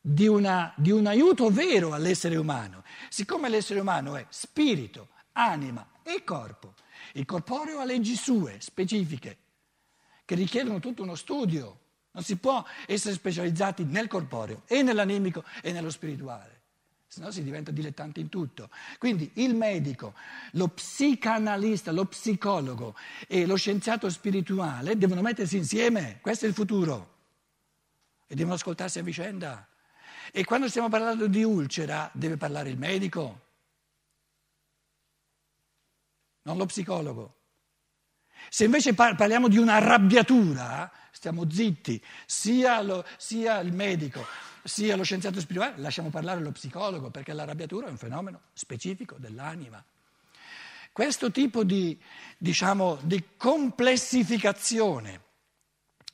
di, 0.00 0.26
una, 0.26 0.72
di 0.76 0.90
un 0.90 1.06
aiuto 1.06 1.50
vero 1.50 1.92
all'essere 1.92 2.36
umano, 2.36 2.84
siccome 3.08 3.48
l'essere 3.48 3.80
umano 3.80 4.16
è 4.16 4.26
spirito, 4.28 5.08
anima 5.32 5.88
e 6.02 6.22
corpo, 6.24 6.74
il 7.14 7.24
corporeo 7.24 7.80
ha 7.80 7.84
leggi 7.84 8.14
sue, 8.14 8.56
specifiche, 8.60 9.38
che 10.24 10.34
richiedono 10.34 10.80
tutto 10.80 11.02
uno 11.02 11.14
studio. 11.14 11.80
Non 12.14 12.22
si 12.22 12.36
può 12.36 12.64
essere 12.86 13.14
specializzati 13.14 13.84
nel 13.84 14.06
corporeo 14.06 14.62
e 14.66 14.82
nell'animico 14.82 15.42
e 15.60 15.72
nello 15.72 15.90
spirituale, 15.90 16.60
se 17.08 17.20
no 17.20 17.32
si 17.32 17.42
diventa 17.42 17.72
dilettanti 17.72 18.20
in 18.20 18.28
tutto. 18.28 18.70
Quindi 18.98 19.32
il 19.34 19.56
medico, 19.56 20.14
lo 20.52 20.68
psicanalista, 20.68 21.90
lo 21.90 22.04
psicologo 22.04 22.94
e 23.26 23.46
lo 23.46 23.56
scienziato 23.56 24.08
spirituale 24.10 24.96
devono 24.96 25.22
mettersi 25.22 25.56
insieme, 25.56 26.20
questo 26.20 26.44
è 26.44 26.48
il 26.48 26.54
futuro, 26.54 27.14
e 28.28 28.36
devono 28.36 28.54
ascoltarsi 28.54 29.00
a 29.00 29.02
vicenda. 29.02 29.68
E 30.30 30.44
quando 30.44 30.68
stiamo 30.68 30.88
parlando 30.88 31.26
di 31.26 31.42
ulcera 31.42 32.08
deve 32.14 32.36
parlare 32.36 32.70
il 32.70 32.78
medico, 32.78 33.40
non 36.42 36.56
lo 36.56 36.66
psicologo. 36.66 37.34
Se 38.48 38.64
invece 38.64 38.94
parliamo 38.94 39.48
di 39.48 39.58
un'arrabbiatura, 39.58 40.92
stiamo 41.14 41.48
zitti, 41.48 42.02
sia, 42.26 42.82
lo, 42.82 43.04
sia 43.16 43.60
il 43.60 43.72
medico 43.72 44.26
sia 44.64 44.96
lo 44.96 45.04
scienziato 45.04 45.40
spirituale, 45.40 45.78
lasciamo 45.78 46.08
parlare 46.08 46.40
lo 46.40 46.50
psicologo, 46.50 47.10
perché 47.10 47.32
l'arrabbiatura 47.32 47.86
è 47.86 47.90
un 47.90 47.98
fenomeno 47.98 48.40
specifico 48.54 49.16
dell'anima. 49.18 49.84
Questo 50.90 51.30
tipo 51.30 51.64
di, 51.64 52.00
diciamo, 52.38 52.98
di 53.02 53.22
complessificazione 53.36 55.22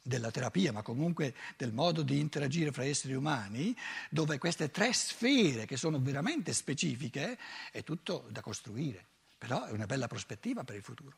della 0.03 0.31
terapia, 0.31 0.73
ma 0.73 0.83
comunque 0.83 1.35
del 1.57 1.73
modo 1.73 2.03
di 2.03 2.19
interagire 2.19 2.73
fra 2.73 2.85
esseri 2.85 3.15
umani, 3.15 3.77
dove 4.11 4.39
queste 4.39 4.71
tre 4.71 4.93
sfere 4.93 5.67
che 5.67 5.77
sono 5.77 6.01
veramente 6.01 6.53
specifiche, 6.53 7.39
è 7.71 7.85
tutto 7.85 8.27
da 8.31 8.41
costruire. 8.41 9.07
Però 9.39 9.65
è 9.65 9.71
una 9.71 9.87
bella 9.87 10.07
prospettiva 10.07 10.65
per 10.65 10.77
il 10.77 10.83
futuro. 10.83 11.17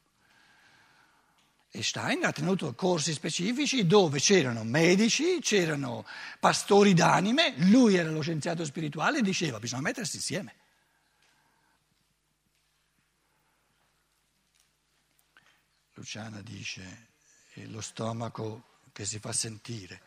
E 1.75 1.83
Stein 1.83 2.23
ha 2.27 2.33
tenuto 2.33 2.75
corsi 2.75 3.15
specifici 3.15 3.87
dove 3.87 4.19
c'erano 4.19 4.63
medici, 4.63 5.39
c'erano 5.41 6.07
pastori 6.39 6.93
d'anime, 6.93 7.55
lui 7.71 7.95
era 7.97 8.11
lo 8.11 8.21
scienziato 8.21 8.63
spirituale 8.67 9.21
e 9.21 9.23
diceva 9.23 9.59
bisogna 9.59 9.81
mettersi 9.81 10.17
insieme. 10.17 10.55
Luciana 15.95 16.43
dice 16.43 17.09
lo 17.69 17.81
stomaco 17.81 18.81
che 18.93 19.07
si 19.07 19.19
fa 19.19 19.33
sentire 19.33 20.01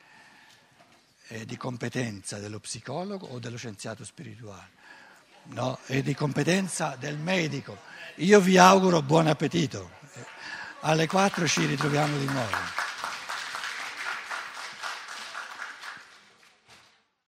è 1.28 1.46
di 1.46 1.58
competenza 1.58 2.38
dello 2.38 2.60
psicologo 2.60 3.26
o 3.26 3.40
dello 3.40 3.58
scienziato 3.58 4.06
spirituale? 4.06 4.70
No, 5.46 5.80
è 5.86 6.04
di 6.04 6.14
competenza 6.14 6.96
del 6.96 7.18
medico. 7.18 7.76
Io 8.18 8.40
vi 8.40 8.60
auguro 8.60 9.02
buon 9.02 9.26
appetito. 9.26 9.90
Alle 10.88 11.08
4 11.08 11.48
ci 11.48 11.66
ritroviamo 11.66 12.16
di 12.16 12.26
nuovo. 12.26 12.85